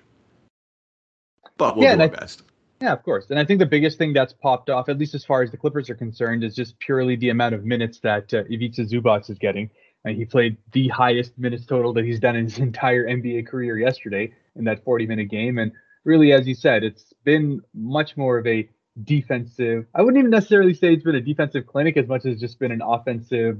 but 1.58 1.74
we'll 1.74 1.86
yeah, 1.86 1.96
do 1.96 2.02
our 2.02 2.06
I, 2.06 2.10
best. 2.10 2.42
Yeah, 2.80 2.92
of 2.92 3.02
course. 3.02 3.30
And 3.30 3.38
I 3.40 3.44
think 3.44 3.58
the 3.58 3.66
biggest 3.66 3.98
thing 3.98 4.12
that's 4.12 4.32
popped 4.32 4.70
off, 4.70 4.88
at 4.88 4.96
least 4.96 5.16
as 5.16 5.24
far 5.24 5.42
as 5.42 5.50
the 5.50 5.56
Clippers 5.56 5.90
are 5.90 5.96
concerned, 5.96 6.44
is 6.44 6.54
just 6.54 6.78
purely 6.78 7.16
the 7.16 7.30
amount 7.30 7.56
of 7.56 7.64
minutes 7.64 7.98
that 8.00 8.32
uh, 8.32 8.44
Ivica 8.48 8.82
Zubac 8.82 9.28
is 9.28 9.38
getting. 9.38 9.70
Uh, 10.06 10.10
he 10.10 10.24
played 10.24 10.56
the 10.70 10.86
highest 10.86 11.36
minutes 11.36 11.66
total 11.66 11.92
that 11.94 12.04
he's 12.04 12.20
done 12.20 12.36
in 12.36 12.44
his 12.44 12.58
entire 12.60 13.08
NBA 13.08 13.48
career 13.48 13.76
yesterday 13.76 14.32
in 14.54 14.62
that 14.64 14.84
40 14.84 15.08
minute 15.08 15.30
game, 15.30 15.58
and 15.58 15.72
really, 16.04 16.32
as 16.32 16.46
you 16.46 16.54
said, 16.54 16.84
it's 16.84 17.12
been 17.26 17.60
much 17.74 18.16
more 18.16 18.38
of 18.38 18.46
a 18.46 18.66
defensive. 19.04 19.84
I 19.94 20.00
wouldn't 20.00 20.18
even 20.18 20.30
necessarily 20.30 20.72
say 20.72 20.94
it's 20.94 21.04
been 21.04 21.16
a 21.16 21.20
defensive 21.20 21.66
clinic 21.66 21.98
as 21.98 22.06
much 22.06 22.24
as 22.24 22.40
just 22.40 22.58
been 22.58 22.72
an 22.72 22.80
offensive, 22.80 23.58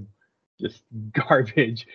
just 0.59 0.83
garbage 1.13 1.87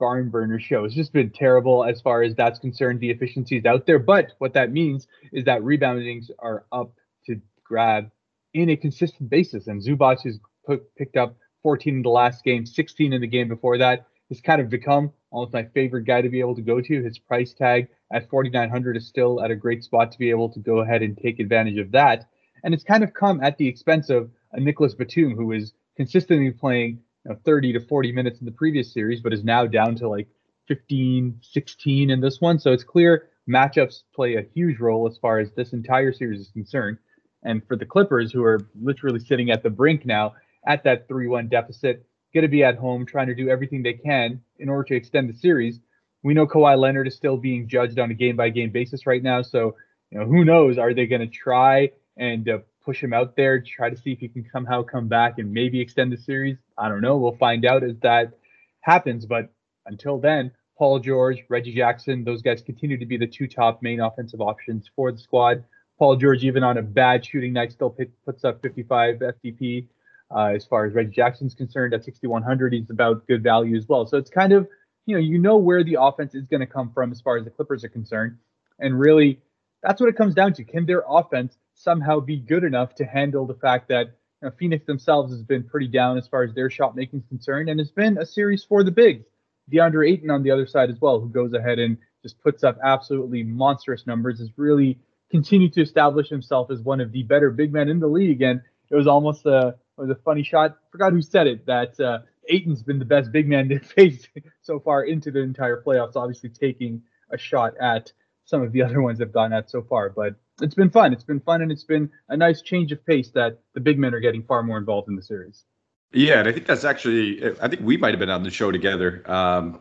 barn 0.00 0.30
burner 0.30 0.58
show. 0.58 0.84
It's 0.84 0.94
just 0.94 1.12
been 1.12 1.30
terrible 1.30 1.84
as 1.84 2.00
far 2.00 2.22
as 2.22 2.34
that's 2.34 2.58
concerned. 2.58 2.98
The 2.98 3.10
efficiencies 3.10 3.66
out 3.66 3.86
there, 3.86 3.98
but 4.00 4.32
what 4.38 4.54
that 4.54 4.72
means 4.72 5.06
is 5.30 5.44
that 5.44 5.60
reboundings 5.60 6.30
are 6.40 6.64
up 6.72 6.92
to 7.26 7.40
grab 7.62 8.10
in 8.54 8.70
a 8.70 8.76
consistent 8.76 9.28
basis. 9.30 9.68
And 9.68 9.80
Zubac 9.80 10.22
has 10.24 10.40
put, 10.66 10.92
picked 10.96 11.18
up 11.18 11.36
14 11.62 11.96
in 11.96 12.02
the 12.02 12.08
last 12.08 12.42
game, 12.42 12.64
16 12.64 13.12
in 13.12 13.20
the 13.20 13.26
game 13.26 13.48
before 13.48 13.76
that. 13.78 14.06
Has 14.30 14.40
kind 14.40 14.60
of 14.60 14.70
become 14.70 15.12
almost 15.30 15.52
my 15.52 15.64
favorite 15.64 16.04
guy 16.04 16.22
to 16.22 16.28
be 16.28 16.40
able 16.40 16.54
to 16.54 16.62
go 16.62 16.80
to. 16.80 17.02
His 17.02 17.18
price 17.18 17.52
tag 17.52 17.88
at 18.12 18.28
4,900 18.30 18.96
is 18.96 19.06
still 19.06 19.42
at 19.42 19.50
a 19.50 19.56
great 19.56 19.84
spot 19.84 20.12
to 20.12 20.18
be 20.18 20.30
able 20.30 20.48
to 20.50 20.58
go 20.60 20.78
ahead 20.78 21.02
and 21.02 21.18
take 21.18 21.40
advantage 21.40 21.78
of 21.78 21.90
that. 21.92 22.28
And 22.64 22.72
it's 22.72 22.84
kind 22.84 23.04
of 23.04 23.12
come 23.12 23.42
at 23.42 23.58
the 23.58 23.66
expense 23.66 24.08
of 24.08 24.30
a 24.52 24.60
Nicolas 24.60 24.94
Batum, 24.94 25.34
who 25.34 25.52
is 25.52 25.72
consistently 25.96 26.50
playing 26.50 27.00
you 27.24 27.32
know, 27.32 27.38
30 27.44 27.74
to 27.74 27.80
40 27.80 28.12
minutes 28.12 28.40
in 28.40 28.46
the 28.46 28.52
previous 28.52 28.92
series, 28.92 29.20
but 29.20 29.32
is 29.32 29.44
now 29.44 29.66
down 29.66 29.94
to 29.96 30.08
like 30.08 30.28
15, 30.68 31.40
16 31.42 32.10
in 32.10 32.20
this 32.20 32.40
one. 32.40 32.58
So 32.58 32.72
it's 32.72 32.84
clear 32.84 33.28
matchups 33.48 34.02
play 34.14 34.36
a 34.36 34.46
huge 34.54 34.78
role 34.78 35.08
as 35.08 35.18
far 35.18 35.38
as 35.38 35.50
this 35.52 35.72
entire 35.72 36.12
series 36.12 36.40
is 36.40 36.50
concerned. 36.50 36.98
And 37.42 37.66
for 37.66 37.76
the 37.76 37.86
Clippers, 37.86 38.32
who 38.32 38.44
are 38.44 38.60
literally 38.80 39.20
sitting 39.20 39.50
at 39.50 39.62
the 39.62 39.70
brink 39.70 40.04
now 40.06 40.34
at 40.66 40.84
that 40.84 41.08
3 41.08 41.26
1 41.26 41.48
deficit, 41.48 42.06
going 42.32 42.42
to 42.42 42.48
be 42.48 42.62
at 42.64 42.76
home 42.76 43.06
trying 43.06 43.26
to 43.28 43.34
do 43.34 43.48
everything 43.48 43.82
they 43.82 43.94
can 43.94 44.40
in 44.58 44.68
order 44.68 44.84
to 44.84 44.94
extend 44.94 45.28
the 45.28 45.34
series. 45.34 45.80
We 46.22 46.34
know 46.34 46.46
Kawhi 46.46 46.78
Leonard 46.78 47.06
is 47.06 47.14
still 47.14 47.36
being 47.36 47.66
judged 47.68 47.98
on 47.98 48.10
a 48.10 48.14
game 48.14 48.36
by 48.36 48.50
game 48.50 48.70
basis 48.70 49.06
right 49.06 49.22
now. 49.22 49.42
So, 49.42 49.74
you 50.10 50.18
know, 50.18 50.26
who 50.26 50.44
knows? 50.44 50.78
Are 50.78 50.92
they 50.92 51.06
going 51.06 51.22
to 51.22 51.26
try 51.26 51.90
and 52.16 52.48
uh, 52.48 52.58
push 52.84 53.02
him 53.02 53.12
out 53.12 53.36
there, 53.36 53.60
try 53.60 53.90
to 53.90 53.96
see 53.96 54.12
if 54.12 54.18
he 54.18 54.28
can 54.28 54.46
somehow 54.52 54.82
come 54.82 55.08
back 55.08 55.38
and 55.38 55.52
maybe 55.52 55.80
extend 55.80 56.12
the 56.12 56.16
series? 56.16 56.58
I 56.76 56.88
don't 56.88 57.00
know. 57.00 57.16
We'll 57.16 57.36
find 57.36 57.64
out 57.64 57.82
as 57.82 57.96
that 58.02 58.32
happens. 58.80 59.24
But 59.26 59.50
until 59.86 60.18
then, 60.18 60.52
Paul 60.76 60.98
George, 60.98 61.44
Reggie 61.48 61.74
Jackson, 61.74 62.24
those 62.24 62.42
guys 62.42 62.62
continue 62.62 62.98
to 62.98 63.06
be 63.06 63.16
the 63.16 63.26
two 63.26 63.46
top 63.46 63.82
main 63.82 64.00
offensive 64.00 64.40
options 64.40 64.90
for 64.94 65.12
the 65.12 65.18
squad. 65.18 65.64
Paul 65.98 66.16
George, 66.16 66.44
even 66.44 66.64
on 66.64 66.78
a 66.78 66.82
bad 66.82 67.24
shooting 67.24 67.52
night, 67.52 67.72
still 67.72 67.94
puts 68.24 68.44
up 68.44 68.62
55 68.62 69.16
FTP. 69.16 69.86
Uh, 70.34 70.52
as 70.54 70.64
far 70.64 70.86
as 70.86 70.94
Reggie 70.94 71.10
Jackson's 71.10 71.54
concerned, 71.54 71.92
at 71.92 72.04
6,100, 72.04 72.72
he's 72.72 72.90
about 72.90 73.26
good 73.26 73.42
value 73.42 73.76
as 73.76 73.88
well. 73.88 74.06
So 74.06 74.16
it's 74.16 74.30
kind 74.30 74.52
of, 74.52 74.68
you 75.06 75.16
know, 75.16 75.20
you 75.20 75.38
know 75.38 75.56
where 75.56 75.82
the 75.82 75.96
offense 76.00 76.34
is 76.34 76.46
going 76.46 76.60
to 76.60 76.66
come 76.66 76.92
from 76.92 77.10
as 77.10 77.20
far 77.20 77.36
as 77.36 77.44
the 77.44 77.50
Clippers 77.50 77.82
are 77.84 77.88
concerned. 77.88 78.38
And 78.78 78.98
really, 78.98 79.40
that's 79.82 80.00
what 80.00 80.08
it 80.08 80.16
comes 80.16 80.34
down 80.34 80.52
to. 80.54 80.64
Can 80.64 80.86
their 80.86 81.02
offense 81.08 81.58
somehow 81.74 82.20
be 82.20 82.36
good 82.36 82.64
enough 82.64 82.94
to 82.96 83.04
handle 83.04 83.46
the 83.46 83.54
fact 83.54 83.88
that 83.88 84.06
you 84.42 84.48
know, 84.48 84.50
Phoenix 84.58 84.86
themselves 84.86 85.32
has 85.32 85.42
been 85.42 85.64
pretty 85.64 85.88
down 85.88 86.16
as 86.16 86.28
far 86.28 86.42
as 86.42 86.54
their 86.54 86.70
shot 86.70 86.94
making 86.94 87.20
is 87.20 87.26
concerned, 87.26 87.68
and 87.68 87.80
it's 87.80 87.90
been 87.90 88.18
a 88.18 88.26
series 88.26 88.64
for 88.64 88.84
the 88.84 88.90
bigs. 88.90 89.24
DeAndre 89.72 90.10
Ayton 90.10 90.30
on 90.30 90.42
the 90.42 90.50
other 90.50 90.66
side 90.66 90.90
as 90.90 91.00
well, 91.00 91.20
who 91.20 91.28
goes 91.28 91.52
ahead 91.52 91.78
and 91.78 91.96
just 92.22 92.40
puts 92.42 92.64
up 92.64 92.78
absolutely 92.84 93.42
monstrous 93.42 94.06
numbers, 94.06 94.38
has 94.38 94.50
really 94.56 94.98
continued 95.30 95.72
to 95.74 95.82
establish 95.82 96.28
himself 96.28 96.70
as 96.70 96.80
one 96.80 97.00
of 97.00 97.12
the 97.12 97.22
better 97.22 97.50
big 97.50 97.72
men 97.72 97.88
in 97.88 98.00
the 98.00 98.06
league. 98.06 98.42
And 98.42 98.60
it 98.90 98.94
was 98.96 99.06
almost 99.06 99.46
a 99.46 99.76
it 100.00 100.08
was 100.08 100.16
a 100.16 100.20
funny 100.22 100.42
shot. 100.42 100.78
Forgot 100.90 101.12
who 101.12 101.22
said 101.22 101.46
it 101.46 101.66
that 101.66 101.98
uh, 102.00 102.20
Ayton's 102.48 102.82
been 102.82 102.98
the 102.98 103.04
best 103.04 103.30
big 103.32 103.48
man 103.48 103.68
to 103.68 103.78
face 103.96 104.26
so 104.62 104.80
far 104.80 105.04
into 105.04 105.30
the 105.30 105.40
entire 105.40 105.82
playoffs. 105.82 106.16
Obviously, 106.16 106.48
taking 106.48 107.02
a 107.30 107.38
shot 107.38 107.74
at 107.80 108.12
some 108.44 108.62
of 108.62 108.72
the 108.72 108.82
other 108.82 109.00
ones 109.02 109.20
have 109.20 109.32
gone 109.32 109.52
at 109.52 109.70
so 109.70 109.82
far, 109.82 110.10
but 110.10 110.34
it's 110.60 110.74
been 110.74 110.90
fun. 110.90 111.12
It's 111.12 111.24
been 111.24 111.40
fun, 111.40 111.62
and 111.62 111.70
it's 111.70 111.84
been 111.84 112.10
a 112.28 112.36
nice 112.36 112.62
change 112.62 112.92
of 112.92 113.04
pace 113.06 113.30
that 113.30 113.60
the 113.74 113.80
big 113.80 113.98
men 113.98 114.14
are 114.14 114.20
getting 114.20 114.42
far 114.42 114.62
more 114.62 114.78
involved 114.78 115.08
in 115.08 115.16
the 115.16 115.22
series. 115.22 115.64
Yeah, 116.12 116.40
and 116.40 116.48
I 116.48 116.52
think 116.52 116.66
that's 116.66 116.84
actually. 116.84 117.56
I 117.60 117.68
think 117.68 117.82
we 117.82 117.96
might 117.96 118.10
have 118.10 118.18
been 118.18 118.30
on 118.30 118.42
the 118.42 118.50
show 118.50 118.72
together. 118.72 119.22
Um, 119.30 119.80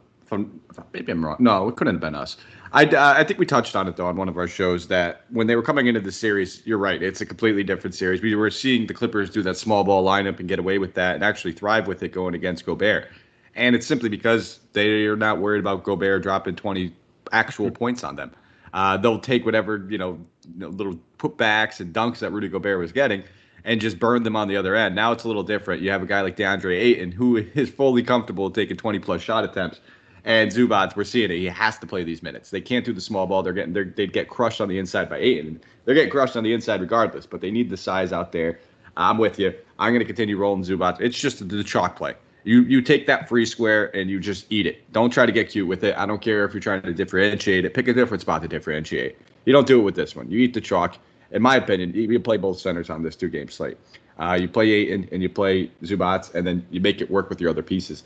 maybe 0.93 1.11
I'm 1.11 1.25
wrong. 1.25 1.37
No, 1.39 1.67
it 1.67 1.75
couldn't 1.75 1.95
have 1.95 2.01
been 2.01 2.15
us. 2.15 2.37
I, 2.71 2.85
uh, 2.85 3.15
I 3.17 3.23
think 3.23 3.39
we 3.39 3.45
touched 3.45 3.75
on 3.75 3.87
it 3.87 3.95
though 3.95 4.05
on 4.05 4.15
one 4.15 4.29
of 4.29 4.37
our 4.37 4.47
shows 4.47 4.87
that 4.87 5.23
when 5.29 5.47
they 5.47 5.55
were 5.55 5.63
coming 5.63 5.87
into 5.87 5.99
the 5.99 6.11
series, 6.11 6.61
you're 6.65 6.77
right. 6.77 7.01
It's 7.01 7.19
a 7.21 7.25
completely 7.25 7.63
different 7.63 7.95
series. 7.95 8.21
We 8.21 8.35
were 8.35 8.51
seeing 8.51 8.85
the 8.85 8.93
Clippers 8.93 9.29
do 9.29 9.41
that 9.43 9.57
small 9.57 9.83
ball 9.83 10.05
lineup 10.05 10.39
and 10.39 10.47
get 10.47 10.59
away 10.59 10.77
with 10.77 10.93
that 10.93 11.15
and 11.15 11.23
actually 11.23 11.53
thrive 11.53 11.87
with 11.87 12.03
it 12.03 12.09
going 12.09 12.35
against 12.35 12.65
Gobert. 12.65 13.07
And 13.55 13.75
it's 13.75 13.87
simply 13.87 14.09
because 14.09 14.59
they 14.73 15.05
are 15.05 15.15
not 15.15 15.39
worried 15.39 15.59
about 15.59 15.83
Gobert 15.83 16.21
dropping 16.21 16.55
20 16.55 16.93
actual 17.31 17.71
points 17.71 18.03
on 18.03 18.15
them. 18.15 18.31
Uh, 18.73 18.97
they'll 18.97 19.19
take 19.19 19.45
whatever 19.45 19.87
you 19.89 19.97
know, 19.97 20.19
you 20.53 20.59
know, 20.59 20.69
little 20.69 20.99
putbacks 21.17 21.79
and 21.79 21.93
dunks 21.93 22.19
that 22.19 22.31
Rudy 22.31 22.47
Gobert 22.47 22.77
was 22.77 22.91
getting, 22.91 23.23
and 23.63 23.81
just 23.81 23.99
burn 23.99 24.21
them 24.21 24.35
on 24.35 24.47
the 24.47 24.55
other 24.55 24.75
end. 24.75 24.93
Now 24.93 25.11
it's 25.11 25.23
a 25.23 25.27
little 25.27 25.43
different. 25.43 25.81
You 25.81 25.89
have 25.89 26.03
a 26.03 26.05
guy 26.05 26.21
like 26.21 26.37
DeAndre 26.37 26.77
Ayton 26.79 27.11
who 27.11 27.37
is 27.55 27.69
fully 27.69 28.03
comfortable 28.03 28.51
taking 28.51 28.77
20 28.77 28.99
plus 28.99 29.21
shot 29.21 29.43
attempts 29.43 29.79
and 30.25 30.51
Zubac, 30.51 30.95
we're 30.95 31.03
seeing 31.03 31.31
it. 31.31 31.37
He 31.37 31.45
has 31.45 31.77
to 31.79 31.87
play 31.87 32.03
these 32.03 32.21
minutes. 32.21 32.49
They 32.49 32.61
can't 32.61 32.85
do 32.85 32.93
the 32.93 33.01
small 33.01 33.27
ball. 33.27 33.43
They're 33.43 33.53
getting 33.53 33.73
they're, 33.73 33.85
they'd 33.85 34.13
get 34.13 34.29
crushed 34.29 34.61
on 34.61 34.67
the 34.67 34.77
inside 34.77 35.09
by 35.09 35.17
Ayton. 35.17 35.61
They're 35.85 35.95
getting 35.95 36.11
crushed 36.11 36.35
on 36.35 36.43
the 36.43 36.53
inside 36.53 36.81
regardless, 36.81 37.25
but 37.25 37.41
they 37.41 37.51
need 37.51 37.69
the 37.69 37.77
size 37.77 38.11
out 38.11 38.31
there. 38.31 38.59
I'm 38.97 39.17
with 39.17 39.39
you. 39.39 39.53
I'm 39.77 39.91
going 39.91 39.99
to 39.99 40.05
continue 40.05 40.37
rolling 40.37 40.63
Zubac. 40.63 40.99
It's 40.99 41.17
just 41.17 41.47
the 41.47 41.63
chalk 41.63 41.95
play. 41.95 42.15
You 42.43 42.61
you 42.63 42.81
take 42.81 43.07
that 43.07 43.29
free 43.29 43.45
square 43.45 43.95
and 43.95 44.09
you 44.09 44.19
just 44.19 44.45
eat 44.49 44.65
it. 44.65 44.91
Don't 44.91 45.09
try 45.09 45.25
to 45.25 45.31
get 45.31 45.49
cute 45.49 45.67
with 45.67 45.83
it. 45.83 45.95
I 45.97 46.05
don't 46.05 46.21
care 46.21 46.45
if 46.45 46.53
you're 46.53 46.61
trying 46.61 46.81
to 46.83 46.93
differentiate 46.93 47.65
it. 47.65 47.73
Pick 47.73 47.87
a 47.87 47.93
different 47.93 48.21
spot 48.21 48.41
to 48.41 48.47
differentiate. 48.47 49.17
You 49.45 49.53
don't 49.53 49.67
do 49.67 49.79
it 49.79 49.83
with 49.83 49.95
this 49.95 50.15
one. 50.15 50.29
You 50.29 50.39
eat 50.39 50.53
the 50.53 50.61
chalk. 50.61 50.97
In 51.31 51.41
my 51.41 51.57
opinion, 51.57 51.93
you 51.93 52.19
play 52.19 52.37
both 52.37 52.59
centers 52.59 52.89
on 52.89 53.03
this 53.03 53.15
two 53.15 53.29
game 53.29 53.49
slate. 53.49 53.77
Uh, 54.17 54.37
you 54.39 54.49
play 54.49 54.69
Ayton 54.69 55.07
and 55.11 55.21
you 55.21 55.29
play 55.29 55.71
Zubac, 55.83 56.33
and 56.35 56.45
then 56.45 56.65
you 56.71 56.81
make 56.81 57.01
it 57.01 57.09
work 57.09 57.29
with 57.29 57.39
your 57.39 57.49
other 57.49 57.63
pieces. 57.63 58.03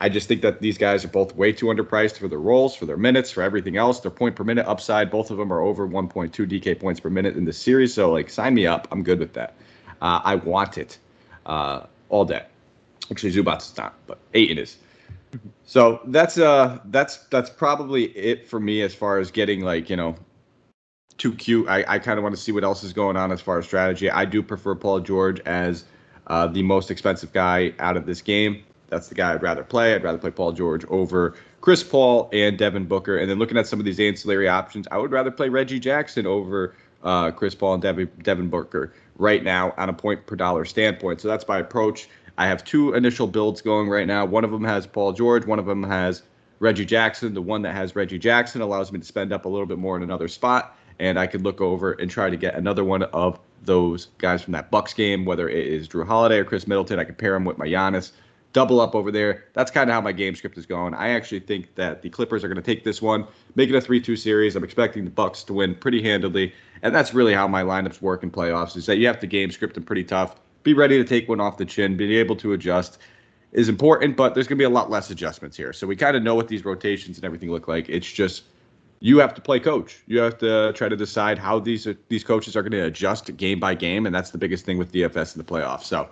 I 0.00 0.08
just 0.10 0.28
think 0.28 0.42
that 0.42 0.60
these 0.60 0.76
guys 0.76 1.04
are 1.04 1.08
both 1.08 1.34
way 1.34 1.52
too 1.52 1.66
underpriced 1.66 2.18
for 2.18 2.28
their 2.28 2.38
roles, 2.38 2.76
for 2.76 2.84
their 2.84 2.98
minutes, 2.98 3.30
for 3.30 3.42
everything 3.42 3.76
else. 3.78 4.00
Their 4.00 4.10
point 4.10 4.36
per 4.36 4.44
minute 4.44 4.66
upside, 4.66 5.10
both 5.10 5.30
of 5.30 5.38
them 5.38 5.50
are 5.52 5.60
over 5.60 5.88
1.2 5.88 6.30
DK 6.30 6.78
points 6.78 7.00
per 7.00 7.08
minute 7.08 7.36
in 7.36 7.46
the 7.46 7.52
series. 7.52 7.94
So, 7.94 8.12
like, 8.12 8.28
sign 8.28 8.54
me 8.54 8.66
up. 8.66 8.88
I'm 8.90 9.02
good 9.02 9.18
with 9.18 9.32
that. 9.32 9.54
Uh, 10.02 10.20
I 10.22 10.34
want 10.34 10.76
it 10.76 10.98
uh, 11.46 11.86
all 12.10 12.26
day. 12.26 12.44
Actually, 13.10 13.32
Zubac 13.32 13.58
is 13.58 13.76
not, 13.76 13.94
but 14.06 14.18
Ayton 14.34 14.58
is. 14.58 14.76
So 15.68 16.00
that's 16.06 16.38
uh 16.38 16.78
that's 16.86 17.16
that's 17.26 17.50
probably 17.50 18.04
it 18.16 18.46
for 18.46 18.60
me 18.60 18.82
as 18.82 18.94
far 18.94 19.18
as 19.18 19.32
getting 19.32 19.62
like 19.62 19.90
you 19.90 19.96
know 19.96 20.14
too 21.18 21.34
cute. 21.34 21.68
I, 21.68 21.84
I 21.88 21.98
kind 21.98 22.18
of 22.18 22.22
want 22.22 22.36
to 22.36 22.40
see 22.40 22.52
what 22.52 22.62
else 22.62 22.84
is 22.84 22.92
going 22.92 23.16
on 23.16 23.32
as 23.32 23.40
far 23.40 23.58
as 23.58 23.66
strategy. 23.66 24.08
I 24.08 24.24
do 24.24 24.42
prefer 24.42 24.76
Paul 24.76 25.00
George 25.00 25.40
as 25.40 25.84
uh, 26.28 26.46
the 26.46 26.62
most 26.62 26.90
expensive 26.92 27.32
guy 27.32 27.74
out 27.80 27.96
of 27.96 28.06
this 28.06 28.22
game 28.22 28.62
that's 28.88 29.08
the 29.08 29.14
guy 29.14 29.32
I'd 29.32 29.42
rather 29.42 29.64
play. 29.64 29.94
I'd 29.94 30.04
rather 30.04 30.18
play 30.18 30.30
Paul 30.30 30.52
George 30.52 30.84
over 30.86 31.34
Chris 31.60 31.82
Paul 31.82 32.28
and 32.32 32.56
Devin 32.56 32.84
Booker. 32.84 33.18
And 33.18 33.30
then 33.30 33.38
looking 33.38 33.58
at 33.58 33.66
some 33.66 33.78
of 33.78 33.84
these 33.84 33.98
ancillary 33.98 34.48
options, 34.48 34.86
I 34.90 34.98
would 34.98 35.10
rather 35.10 35.30
play 35.30 35.48
Reggie 35.48 35.80
Jackson 35.80 36.26
over 36.26 36.74
uh, 37.02 37.30
Chris 37.30 37.54
Paul 37.54 37.74
and 37.74 37.82
Devin, 37.82 38.10
Devin 38.22 38.48
Booker 38.48 38.92
right 39.16 39.42
now 39.42 39.74
on 39.76 39.88
a 39.88 39.92
point 39.92 40.26
per 40.26 40.36
dollar 40.36 40.64
standpoint. 40.64 41.20
So 41.20 41.28
that's 41.28 41.46
my 41.48 41.58
approach. 41.58 42.08
I 42.38 42.46
have 42.46 42.64
two 42.64 42.94
initial 42.94 43.26
builds 43.26 43.62
going 43.62 43.88
right 43.88 44.06
now. 44.06 44.24
One 44.24 44.44
of 44.44 44.50
them 44.50 44.64
has 44.64 44.86
Paul 44.86 45.12
George, 45.12 45.46
one 45.46 45.58
of 45.58 45.66
them 45.66 45.82
has 45.82 46.22
Reggie 46.58 46.84
Jackson. 46.84 47.34
The 47.34 47.42
one 47.42 47.62
that 47.62 47.74
has 47.74 47.96
Reggie 47.96 48.18
Jackson 48.18 48.60
allows 48.60 48.92
me 48.92 48.98
to 48.98 49.04
spend 49.04 49.32
up 49.32 49.44
a 49.44 49.48
little 49.48 49.66
bit 49.66 49.78
more 49.78 49.96
in 49.96 50.02
another 50.02 50.28
spot, 50.28 50.76
and 50.98 51.18
I 51.18 51.26
could 51.26 51.42
look 51.42 51.60
over 51.60 51.92
and 51.92 52.10
try 52.10 52.30
to 52.30 52.36
get 52.36 52.54
another 52.54 52.84
one 52.84 53.02
of 53.04 53.38
those 53.64 54.08
guys 54.18 54.42
from 54.42 54.52
that 54.52 54.70
Bucks 54.70 54.94
game, 54.94 55.24
whether 55.24 55.48
it 55.48 55.66
is 55.66 55.88
Jrue 55.88 56.06
Holiday 56.06 56.38
or 56.38 56.44
Khris 56.44 56.66
Middleton. 56.66 56.98
I 56.98 57.04
could 57.04 57.18
pair 57.18 57.34
him 57.34 57.44
with 57.44 57.58
my 57.58 57.66
Giannis 57.66 58.12
double 58.56 58.80
up 58.80 58.94
over 58.94 59.12
there. 59.12 59.44
That's 59.52 59.70
kind 59.70 59.90
of 59.90 59.94
how 59.94 60.00
my 60.00 60.12
game 60.12 60.34
script 60.34 60.56
is 60.56 60.64
going. 60.64 60.94
I 60.94 61.10
actually 61.10 61.40
think 61.40 61.74
that 61.74 62.00
the 62.00 62.08
Clippers 62.08 62.42
are 62.42 62.48
going 62.48 62.56
to 62.56 62.62
take 62.62 62.84
this 62.84 63.02
one, 63.02 63.26
make 63.54 63.68
it 63.68 63.74
a 63.74 63.86
3-2 63.86 64.16
series. 64.16 64.56
I'm 64.56 64.64
expecting 64.64 65.04
the 65.04 65.10
Bucks 65.10 65.42
to 65.44 65.52
win 65.52 65.74
pretty 65.74 66.02
handily, 66.02 66.54
and 66.80 66.94
that's 66.94 67.12
really 67.12 67.34
how 67.34 67.46
my 67.46 67.62
lineups 67.62 68.00
work 68.00 68.22
in 68.22 68.30
playoffs. 68.30 68.74
Is 68.74 68.86
that 68.86 68.96
you 68.96 69.06
have 69.08 69.20
to 69.20 69.26
game 69.26 69.50
script 69.50 69.74
them 69.74 69.84
pretty 69.84 70.04
tough. 70.04 70.36
Be 70.62 70.72
ready 70.72 70.96
to 70.96 71.04
take 71.04 71.28
one 71.28 71.38
off 71.38 71.58
the 71.58 71.66
chin. 71.66 71.98
Be 71.98 72.16
able 72.16 72.34
to 72.36 72.54
adjust 72.54 72.96
is 73.52 73.68
important, 73.68 74.16
but 74.16 74.32
there's 74.32 74.46
going 74.46 74.56
to 74.56 74.62
be 74.62 74.64
a 74.64 74.70
lot 74.70 74.88
less 74.90 75.10
adjustments 75.10 75.54
here. 75.54 75.74
So 75.74 75.86
we 75.86 75.94
kind 75.94 76.16
of 76.16 76.22
know 76.22 76.34
what 76.34 76.48
these 76.48 76.64
rotations 76.64 77.18
and 77.18 77.26
everything 77.26 77.50
look 77.50 77.68
like. 77.68 77.90
It's 77.90 78.10
just 78.10 78.44
you 79.00 79.18
have 79.18 79.34
to 79.34 79.42
play 79.42 79.60
coach. 79.60 80.02
You 80.06 80.20
have 80.20 80.38
to 80.38 80.72
try 80.72 80.88
to 80.88 80.96
decide 80.96 81.36
how 81.36 81.58
these 81.58 81.86
these 82.08 82.24
coaches 82.24 82.56
are 82.56 82.62
going 82.62 82.72
to 82.72 82.84
adjust 82.84 83.36
game 83.36 83.60
by 83.60 83.74
game, 83.74 84.06
and 84.06 84.14
that's 84.14 84.30
the 84.30 84.38
biggest 84.38 84.64
thing 84.64 84.78
with 84.78 84.92
DFS 84.92 85.36
in 85.36 85.42
the 85.44 85.44
playoffs. 85.44 85.82
So 85.82 86.08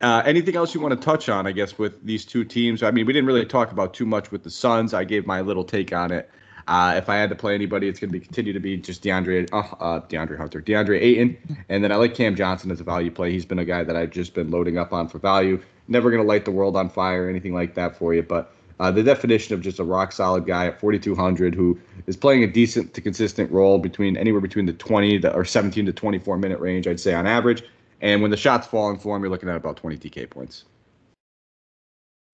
uh, 0.00 0.22
anything 0.26 0.56
else 0.56 0.74
you 0.74 0.80
want 0.80 0.98
to 0.98 1.04
touch 1.04 1.28
on, 1.28 1.46
I 1.46 1.52
guess, 1.52 1.78
with 1.78 2.04
these 2.04 2.24
two 2.24 2.44
teams? 2.44 2.82
I 2.82 2.90
mean, 2.90 3.06
we 3.06 3.12
didn't 3.12 3.26
really 3.26 3.46
talk 3.46 3.72
about 3.72 3.94
too 3.94 4.06
much 4.06 4.30
with 4.30 4.42
the 4.42 4.50
Suns. 4.50 4.92
I 4.94 5.04
gave 5.04 5.26
my 5.26 5.40
little 5.40 5.64
take 5.64 5.92
on 5.92 6.10
it. 6.10 6.30
Uh, 6.66 6.94
if 6.96 7.08
I 7.08 7.16
had 7.16 7.28
to 7.28 7.36
play 7.36 7.54
anybody, 7.54 7.88
it's 7.88 8.00
going 8.00 8.10
to 8.10 8.18
be 8.18 8.24
continue 8.24 8.52
to 8.52 8.60
be 8.60 8.76
just 8.78 9.02
DeAndre, 9.04 9.48
uh, 9.52 9.58
uh, 9.82 10.00
DeAndre 10.00 10.38
Hunter, 10.38 10.62
DeAndre 10.62 11.00
Ayton, 11.00 11.36
and 11.68 11.84
then 11.84 11.92
I 11.92 11.96
like 11.96 12.14
Cam 12.14 12.34
Johnson 12.34 12.70
as 12.70 12.80
a 12.80 12.84
value 12.84 13.10
play. 13.10 13.32
He's 13.32 13.44
been 13.44 13.58
a 13.58 13.66
guy 13.66 13.84
that 13.84 13.96
I've 13.96 14.10
just 14.10 14.32
been 14.32 14.50
loading 14.50 14.78
up 14.78 14.92
on 14.92 15.08
for 15.08 15.18
value. 15.18 15.62
Never 15.88 16.10
going 16.10 16.22
to 16.22 16.26
light 16.26 16.46
the 16.46 16.50
world 16.50 16.76
on 16.76 16.88
fire 16.88 17.26
or 17.26 17.28
anything 17.28 17.52
like 17.52 17.74
that 17.74 17.98
for 17.98 18.14
you, 18.14 18.22
but 18.22 18.54
uh, 18.80 18.90
the 18.90 19.02
definition 19.02 19.54
of 19.54 19.60
just 19.60 19.78
a 19.78 19.84
rock 19.84 20.12
solid 20.12 20.46
guy 20.46 20.66
at 20.66 20.80
4,200 20.80 21.54
who 21.54 21.78
is 22.06 22.16
playing 22.16 22.42
a 22.42 22.46
decent 22.46 22.94
to 22.94 23.00
consistent 23.00 23.50
role 23.52 23.78
between 23.78 24.16
anywhere 24.16 24.40
between 24.40 24.66
the 24.66 24.72
20 24.72 25.20
to, 25.20 25.32
or 25.32 25.44
17 25.44 25.86
to 25.86 25.92
24 25.92 26.38
minute 26.38 26.58
range, 26.60 26.88
I'd 26.88 26.98
say 26.98 27.14
on 27.14 27.26
average. 27.26 27.62
And 28.04 28.20
when 28.20 28.30
the 28.30 28.36
shot's 28.36 28.66
falling 28.66 28.98
for 28.98 29.16
him, 29.16 29.22
you're 29.22 29.30
looking 29.30 29.48
at 29.48 29.56
about 29.56 29.78
20 29.78 29.96
DK 29.96 30.28
points. 30.28 30.64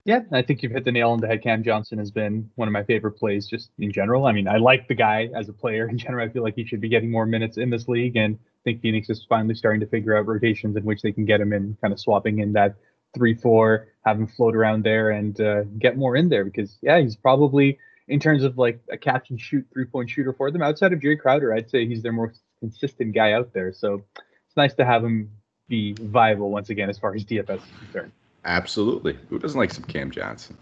Yeah, 0.04 0.22
I 0.32 0.42
think 0.42 0.64
you've 0.64 0.72
hit 0.72 0.84
the 0.84 0.90
nail 0.90 1.10
on 1.10 1.20
the 1.20 1.28
head. 1.28 1.44
Cam 1.44 1.62
Johnson 1.62 1.96
has 1.98 2.10
been 2.10 2.50
one 2.56 2.66
of 2.66 2.72
my 2.72 2.82
favorite 2.82 3.12
plays 3.12 3.46
just 3.46 3.70
in 3.78 3.92
general. 3.92 4.26
I 4.26 4.32
mean, 4.32 4.48
I 4.48 4.56
like 4.56 4.88
the 4.88 4.96
guy 4.96 5.28
as 5.32 5.48
a 5.48 5.52
player 5.52 5.88
in 5.88 5.96
general. 5.96 6.26
I 6.26 6.32
feel 6.32 6.42
like 6.42 6.56
he 6.56 6.66
should 6.66 6.80
be 6.80 6.88
getting 6.88 7.08
more 7.08 7.24
minutes 7.24 7.56
in 7.56 7.70
this 7.70 7.86
league. 7.86 8.16
And 8.16 8.34
I 8.34 8.60
think 8.64 8.80
Phoenix 8.80 9.08
is 9.10 9.24
finally 9.28 9.54
starting 9.54 9.78
to 9.78 9.86
figure 9.86 10.16
out 10.16 10.26
rotations 10.26 10.76
in 10.76 10.82
which 10.82 11.02
they 11.02 11.12
can 11.12 11.24
get 11.24 11.40
him 11.40 11.52
in, 11.52 11.76
kind 11.80 11.92
of 11.92 12.00
swapping 12.00 12.40
in 12.40 12.52
that 12.54 12.74
3 13.14 13.34
4, 13.34 13.86
have 14.04 14.18
him 14.18 14.26
float 14.26 14.56
around 14.56 14.84
there 14.84 15.10
and 15.10 15.40
uh, 15.40 15.62
get 15.78 15.96
more 15.96 16.16
in 16.16 16.28
there 16.28 16.44
because, 16.44 16.78
yeah, 16.82 16.98
he's 16.98 17.14
probably, 17.14 17.78
in 18.08 18.18
terms 18.18 18.42
of 18.42 18.58
like 18.58 18.80
a 18.90 18.96
catch 18.96 19.30
and 19.30 19.40
shoot 19.40 19.64
three 19.72 19.84
point 19.84 20.10
shooter 20.10 20.32
for 20.32 20.50
them 20.50 20.62
outside 20.62 20.92
of 20.92 20.98
Jae 20.98 21.16
Crowder, 21.20 21.54
I'd 21.54 21.70
say 21.70 21.86
he's 21.86 22.02
their 22.02 22.12
most 22.12 22.40
consistent 22.58 23.14
guy 23.14 23.34
out 23.34 23.52
there. 23.52 23.72
So 23.72 24.02
it's 24.16 24.56
nice 24.56 24.74
to 24.74 24.84
have 24.84 25.04
him 25.04 25.30
be 25.70 25.94
viable 25.94 26.50
once 26.50 26.68
again 26.68 26.90
as 26.90 26.98
far 26.98 27.14
as 27.14 27.24
DFS 27.24 27.56
is 27.56 27.62
concerned. 27.78 28.12
Absolutely. 28.44 29.16
Who 29.30 29.38
doesn't 29.38 29.58
like 29.58 29.72
some 29.72 29.84
Cam 29.84 30.10
Johnson? 30.10 30.58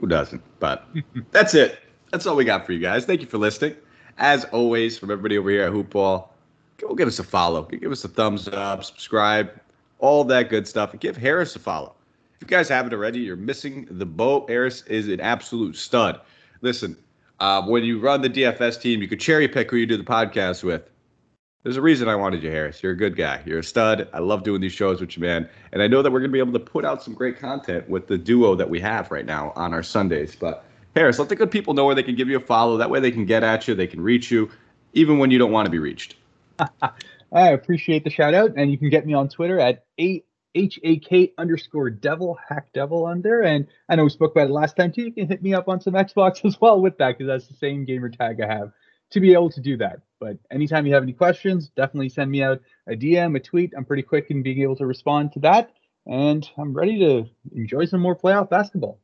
Who 0.00 0.06
doesn't? 0.06 0.42
But 0.58 0.86
that's 1.30 1.54
it. 1.54 1.78
That's 2.12 2.26
all 2.26 2.36
we 2.36 2.44
got 2.44 2.66
for 2.66 2.72
you 2.72 2.80
guys. 2.80 3.06
Thank 3.06 3.22
you 3.22 3.26
for 3.26 3.38
listening. 3.38 3.76
As 4.18 4.44
always, 4.46 4.98
from 4.98 5.10
everybody 5.10 5.38
over 5.38 5.50
here 5.50 5.62
at 5.62 5.72
Hoopball, 5.72 6.28
go 6.78 6.94
give 6.94 7.08
us 7.08 7.18
a 7.18 7.24
follow. 7.24 7.62
Give 7.62 7.92
us 7.92 8.04
a 8.04 8.08
thumbs 8.08 8.48
up, 8.48 8.84
subscribe, 8.84 9.50
all 9.98 10.24
that 10.24 10.48
good 10.50 10.66
stuff, 10.66 10.92
and 10.92 11.00
give 11.00 11.16
Haaris 11.16 11.56
a 11.56 11.58
follow. 11.58 11.94
If 12.34 12.42
you 12.42 12.48
guys 12.48 12.68
haven't 12.68 12.92
already, 12.92 13.20
you're 13.20 13.36
missing 13.36 13.86
the 13.90 14.06
boat. 14.06 14.48
Haaris 14.48 14.86
is 14.88 15.08
an 15.08 15.20
absolute 15.20 15.76
stud. 15.76 16.20
Listen, 16.62 16.96
uh, 17.40 17.62
when 17.62 17.84
you 17.84 17.98
run 17.98 18.22
the 18.22 18.30
DFS 18.30 18.80
team, 18.80 19.00
you 19.02 19.08
could 19.08 19.20
cherry 19.20 19.48
pick 19.48 19.70
who 19.70 19.76
you 19.76 19.86
do 19.86 19.96
the 19.96 20.04
podcast 20.04 20.64
with. 20.64 20.88
There's 21.66 21.78
a 21.78 21.82
reason 21.82 22.08
I 22.08 22.14
wanted 22.14 22.44
you, 22.44 22.50
Haaris. 22.50 22.80
You're 22.80 22.92
a 22.92 22.96
good 22.96 23.16
guy. 23.16 23.42
You're 23.44 23.58
a 23.58 23.64
stud. 23.64 24.08
I 24.12 24.20
love 24.20 24.44
doing 24.44 24.60
these 24.60 24.72
shows 24.72 25.00
with 25.00 25.16
you, 25.16 25.20
man. 25.20 25.48
And 25.72 25.82
I 25.82 25.88
know 25.88 26.00
that 26.00 26.12
we're 26.12 26.20
going 26.20 26.30
to 26.30 26.32
be 26.32 26.38
able 26.38 26.52
to 26.52 26.60
put 26.60 26.84
out 26.84 27.02
some 27.02 27.12
great 27.12 27.40
content 27.40 27.88
with 27.88 28.06
the 28.06 28.16
duo 28.16 28.54
that 28.54 28.70
we 28.70 28.78
have 28.78 29.10
right 29.10 29.26
now 29.26 29.52
on 29.56 29.74
our 29.74 29.82
Sundays. 29.82 30.36
But 30.36 30.64
Haaris, 30.94 31.18
let 31.18 31.28
the 31.28 31.34
good 31.34 31.50
people 31.50 31.74
know 31.74 31.84
where 31.84 31.96
they 31.96 32.04
can 32.04 32.14
give 32.14 32.28
you 32.28 32.36
a 32.36 32.40
follow. 32.40 32.76
That 32.76 32.88
way 32.88 33.00
they 33.00 33.10
can 33.10 33.26
get 33.26 33.42
at 33.42 33.66
you, 33.66 33.74
they 33.74 33.88
can 33.88 34.00
reach 34.00 34.30
you, 34.30 34.48
even 34.92 35.18
when 35.18 35.32
you 35.32 35.40
don't 35.40 35.50
want 35.50 35.66
to 35.66 35.70
be 35.72 35.80
reached. 35.80 36.14
I 37.32 37.48
appreciate 37.48 38.04
the 38.04 38.10
shout 38.10 38.32
out, 38.32 38.52
and 38.56 38.70
you 38.70 38.78
can 38.78 38.88
get 38.88 39.04
me 39.04 39.14
on 39.14 39.28
Twitter 39.28 39.58
at 39.58 39.84
h 39.98 40.22
a 40.84 40.98
k 41.00 41.32
underscore 41.36 41.90
devil 41.90 42.38
hack 42.48 42.68
devil 42.74 43.06
on 43.06 43.22
there. 43.22 43.42
And 43.42 43.66
I 43.88 43.96
know 43.96 44.04
we 44.04 44.10
spoke 44.10 44.36
about 44.36 44.50
it 44.50 44.52
last 44.52 44.76
time 44.76 44.92
too. 44.92 45.02
You 45.02 45.12
can 45.12 45.26
hit 45.26 45.42
me 45.42 45.52
up 45.52 45.68
on 45.68 45.80
some 45.80 45.94
Xbox 45.94 46.44
as 46.44 46.60
well 46.60 46.80
with 46.80 46.98
that 46.98 47.18
because 47.18 47.26
that's 47.26 47.48
the 47.48 47.56
same 47.56 47.84
gamer 47.84 48.08
tag 48.08 48.40
I 48.40 48.46
have 48.46 48.72
to 49.10 49.20
be 49.20 49.32
able 49.32 49.50
to 49.50 49.60
do 49.60 49.76
that. 49.78 50.00
But 50.18 50.38
anytime 50.50 50.86
you 50.86 50.94
have 50.94 51.02
any 51.02 51.12
questions, 51.12 51.68
definitely 51.76 52.08
send 52.08 52.30
me 52.30 52.42
out 52.42 52.60
a 52.86 52.92
DM, 52.92 53.36
a 53.36 53.40
tweet. 53.40 53.72
I'm 53.76 53.84
pretty 53.84 54.02
quick 54.02 54.30
in 54.30 54.42
being 54.42 54.62
able 54.62 54.76
to 54.76 54.86
respond 54.86 55.32
to 55.32 55.40
that. 55.40 55.72
And 56.06 56.48
I'm 56.56 56.72
ready 56.72 56.98
to 57.00 57.26
enjoy 57.54 57.84
some 57.84 58.00
more 58.00 58.16
playoff 58.16 58.48
basketball. 58.48 58.98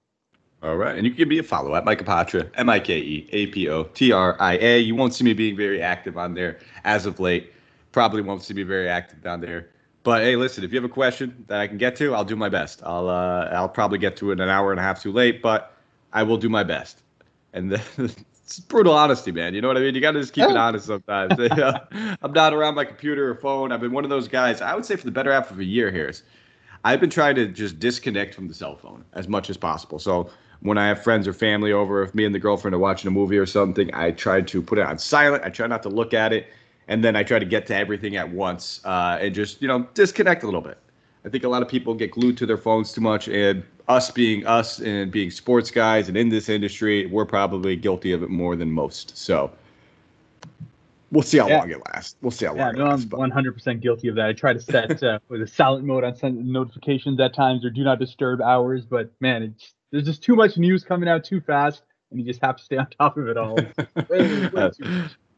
All 0.62 0.76
right. 0.76 0.96
And 0.96 1.04
you 1.04 1.10
can 1.10 1.18
give 1.18 1.28
me 1.28 1.38
a 1.38 1.42
follow 1.42 1.74
at 1.74 1.84
Mike 1.84 2.04
Apotria, 2.04 2.48
M 2.54 2.68
I 2.68 2.78
K 2.78 2.98
E 2.98 3.28
A 3.32 3.46
P 3.48 3.68
O 3.68 3.84
T 3.84 4.12
R 4.12 4.36
I 4.38 4.58
A. 4.58 4.78
You 4.78 4.94
won't 4.94 5.12
see 5.12 5.24
me 5.24 5.32
being 5.32 5.56
very 5.56 5.82
active 5.82 6.16
on 6.16 6.34
there 6.34 6.60
as 6.84 7.04
of 7.04 7.18
late. 7.18 7.52
Probably 7.90 8.22
won't 8.22 8.42
see 8.42 8.54
me 8.54 8.62
very 8.62 8.88
active 8.88 9.22
down 9.22 9.40
there. 9.40 9.70
But 10.04 10.22
hey, 10.22 10.36
listen, 10.36 10.64
if 10.64 10.72
you 10.72 10.76
have 10.80 10.88
a 10.88 10.92
question 10.92 11.44
that 11.48 11.60
I 11.60 11.66
can 11.66 11.78
get 11.78 11.96
to, 11.96 12.14
I'll 12.14 12.24
do 12.24 12.36
my 12.36 12.48
best. 12.48 12.80
I'll 12.84 13.08
uh, 13.08 13.48
I'll 13.52 13.68
probably 13.68 13.98
get 13.98 14.16
to 14.18 14.30
it 14.30 14.40
an 14.40 14.48
hour 14.48 14.70
and 14.70 14.78
a 14.78 14.82
half 14.82 15.02
too 15.02 15.12
late, 15.12 15.42
but 15.42 15.76
I 16.12 16.22
will 16.22 16.36
do 16.36 16.48
my 16.48 16.62
best. 16.62 17.02
And 17.52 17.70
the, 17.96 18.14
it's 18.52 18.60
brutal 18.60 18.92
honesty, 18.92 19.32
man. 19.32 19.54
You 19.54 19.62
know 19.62 19.68
what 19.68 19.78
I 19.78 19.80
mean? 19.80 19.94
You 19.94 20.00
got 20.00 20.12
to 20.12 20.20
just 20.20 20.34
keep 20.34 20.48
it 20.48 20.56
honest 20.56 20.86
sometimes. 20.86 21.34
I'm 22.22 22.32
not 22.32 22.52
around 22.52 22.74
my 22.74 22.84
computer 22.84 23.30
or 23.30 23.34
phone. 23.34 23.72
I've 23.72 23.80
been 23.80 23.92
one 23.92 24.04
of 24.04 24.10
those 24.10 24.28
guys. 24.28 24.60
I 24.60 24.74
would 24.74 24.84
say 24.84 24.96
for 24.96 25.06
the 25.06 25.10
better 25.10 25.32
half 25.32 25.50
of 25.50 25.58
a 25.58 25.64
year 25.64 25.90
here. 25.90 26.12
I've 26.84 27.00
been 27.00 27.10
trying 27.10 27.36
to 27.36 27.46
just 27.46 27.78
disconnect 27.78 28.34
from 28.34 28.48
the 28.48 28.54
cell 28.54 28.76
phone 28.76 29.04
as 29.14 29.26
much 29.26 29.48
as 29.48 29.56
possible. 29.56 29.98
So 29.98 30.30
when 30.60 30.76
I 30.76 30.86
have 30.86 31.02
friends 31.02 31.26
or 31.26 31.32
family 31.32 31.72
over, 31.72 32.02
if 32.02 32.14
me 32.14 32.24
and 32.24 32.34
the 32.34 32.38
girlfriend 32.38 32.74
are 32.74 32.78
watching 32.78 33.08
a 33.08 33.10
movie 33.10 33.38
or 33.38 33.46
something, 33.46 33.92
I 33.94 34.10
try 34.10 34.42
to 34.42 34.62
put 34.62 34.78
it 34.78 34.86
on 34.86 34.98
silent. 34.98 35.44
I 35.44 35.48
try 35.48 35.66
not 35.66 35.82
to 35.84 35.88
look 35.88 36.12
at 36.12 36.32
it, 36.32 36.48
and 36.88 37.02
then 37.02 37.16
I 37.16 37.22
try 37.22 37.38
to 37.38 37.46
get 37.46 37.66
to 37.68 37.74
everything 37.74 38.16
at 38.16 38.30
once 38.30 38.80
uh, 38.84 39.18
and 39.20 39.34
just 39.34 39.62
you 39.62 39.68
know 39.68 39.88
disconnect 39.94 40.42
a 40.42 40.46
little 40.46 40.60
bit. 40.60 40.76
I 41.24 41.28
think 41.28 41.44
a 41.44 41.48
lot 41.48 41.62
of 41.62 41.68
people 41.68 41.94
get 41.94 42.10
glued 42.10 42.36
to 42.38 42.46
their 42.46 42.58
phones 42.58 42.92
too 42.92 43.00
much, 43.00 43.28
and 43.28 43.62
us 43.88 44.10
being 44.10 44.46
us 44.46 44.80
and 44.80 45.10
being 45.10 45.30
sports 45.30 45.70
guys 45.70 46.08
and 46.08 46.16
in 46.16 46.28
this 46.28 46.48
industry, 46.48 47.06
we're 47.06 47.26
probably 47.26 47.76
guilty 47.76 48.12
of 48.12 48.22
it 48.22 48.30
more 48.30 48.56
than 48.56 48.70
most. 48.70 49.16
So 49.16 49.52
we'll 51.12 51.22
see 51.22 51.38
how 51.38 51.48
yeah. 51.48 51.58
long 51.58 51.70
it 51.70 51.80
lasts. 51.92 52.16
We'll 52.22 52.32
see 52.32 52.46
how 52.46 52.56
yeah, 52.56 52.66
long. 52.66 52.76
Yeah, 52.76 52.84
no, 52.84 52.90
I'm 52.90 53.02
100 53.02 53.52
percent 53.52 53.80
guilty 53.80 54.08
of 54.08 54.16
that. 54.16 54.26
I 54.28 54.32
try 54.32 54.52
to 54.52 54.60
set 54.60 55.02
uh, 55.02 55.20
with 55.28 55.42
a 55.42 55.46
silent 55.46 55.84
mode 55.84 56.02
on 56.02 56.16
send 56.16 56.44
notifications 56.44 57.20
at 57.20 57.34
times 57.34 57.64
or 57.64 57.70
do 57.70 57.84
not 57.84 58.00
disturb 58.00 58.40
hours, 58.40 58.84
but 58.84 59.12
man, 59.20 59.42
it's 59.42 59.74
there's 59.92 60.04
just 60.04 60.22
too 60.22 60.34
much 60.34 60.56
news 60.56 60.82
coming 60.82 61.08
out 61.08 61.22
too 61.22 61.40
fast, 61.40 61.82
and 62.10 62.18
you 62.18 62.26
just 62.26 62.42
have 62.42 62.56
to 62.56 62.64
stay 62.64 62.78
on 62.78 62.88
top 62.98 63.16
of 63.16 63.28
it 63.28 63.36
all. 63.36 63.54
way, 64.08 64.48
way 64.48 64.70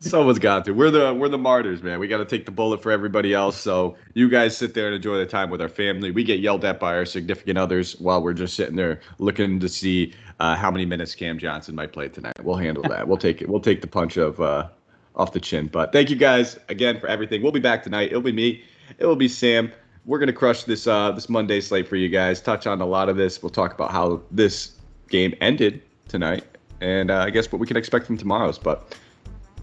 Someone's 0.05 0.39
got 0.39 0.65
to. 0.67 0.73
We're 0.73 0.91
the 0.91 1.15
we're 1.15 1.29
the 1.29 1.39
martyrs, 1.39 1.83
man. 1.83 1.99
We 1.99 2.09
got 2.09 2.19
to 2.19 2.25
take 2.25 2.45
the 2.45 2.53
bullet 2.53 2.83
for 2.83 2.91
everybody 2.91 3.33
else. 3.33 3.57
So 3.57 3.97
you 4.15 4.29
guys 4.29 4.57
sit 4.57 4.75
there 4.75 4.87
and 4.87 4.95
enjoy 4.95 5.17
the 5.17 5.27
time 5.27 5.51
with 5.51 5.61
our 5.61 5.69
family. 5.69 6.11
We 6.11 6.25
get 6.25 6.41
yelled 6.41 6.65
at 6.65 6.79
by 6.79 6.95
our 6.95 7.07
significant 7.07 7.59
others 7.59 7.99
while 8.01 8.23
we're 8.23 8.35
just 8.35 8.55
sitting 8.55 8.77
there 8.77 9.01
looking 9.19 9.59
to 9.61 9.69
see 9.69 10.13
uh, 10.41 10.57
how 10.57 10.71
many 10.71 10.85
minutes 10.85 11.15
Cam 11.15 11.39
Johnson 11.39 11.75
might 11.75 11.93
play 11.93 12.09
tonight. 12.09 12.35
We'll 12.43 12.57
handle 12.57 12.83
that. 12.85 13.09
we'll 13.09 13.19
take 13.19 13.41
it. 13.41 13.49
We'll 13.49 13.61
take 13.61 13.81
the 13.81 13.87
punch 13.87 14.17
of 14.17 14.41
uh, 14.41 14.69
off 15.17 15.33
the 15.33 15.41
chin. 15.41 15.69
But 15.69 15.93
thank 15.93 16.11
you 16.11 16.17
guys 16.17 16.59
again 16.69 17.01
for 17.01 17.07
everything. 17.07 17.43
We'll 17.43 17.53
be 17.53 17.61
back 17.61 17.83
tonight. 17.83 18.11
It'll 18.11 18.21
be 18.21 18.33
me. 18.33 18.63
It 18.99 19.07
will 19.07 19.17
be 19.17 19.29
Sam 19.29 19.73
we're 20.07 20.19
gonna 20.19 20.33
crush 20.33 20.65
this 20.65 20.87
uh, 20.87 21.13
this 21.13 21.29
Monday 21.29 21.61
slate 21.61 21.89
for 21.89 21.97
you 21.97 22.09
guys. 22.09 22.41
Touch 22.41 22.67
on 22.67 22.81
a 22.81 22.87
lot 22.87 23.09
of 23.09 23.17
this. 23.17 23.43
We'll 23.43 23.51
talk 23.51 23.73
about 23.73 23.91
how 23.91 24.23
this 24.31 24.73
game 25.09 25.35
ended 25.41 25.83
tonight, 26.09 26.45
and 26.81 27.11
uh, 27.11 27.21
I 27.21 27.31
guess 27.31 27.51
what 27.51 27.59
we 27.59 27.67
can 27.67 27.77
expect 27.77 28.07
from 28.07 28.19
tomorrow's. 28.19 28.59
But 28.59 28.97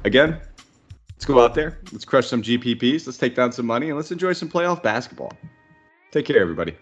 again, 0.04 0.40
let's 1.14 1.26
go 1.26 1.44
out 1.44 1.56
there. 1.56 1.80
Let's 1.92 2.06
crush 2.06 2.28
some 2.28 2.42
GPPs. 2.42 3.06
Let's 3.06 3.18
take 3.18 3.36
down 3.36 3.52
some 3.52 3.66
money, 3.66 3.90
and 3.90 3.98
let's 3.98 4.12
enjoy 4.12 4.34
some 4.34 4.50
playoff 4.50 4.84
basketball. 4.84 5.32
Take 6.12 6.26
care, 6.26 6.40
everybody. 6.40 6.76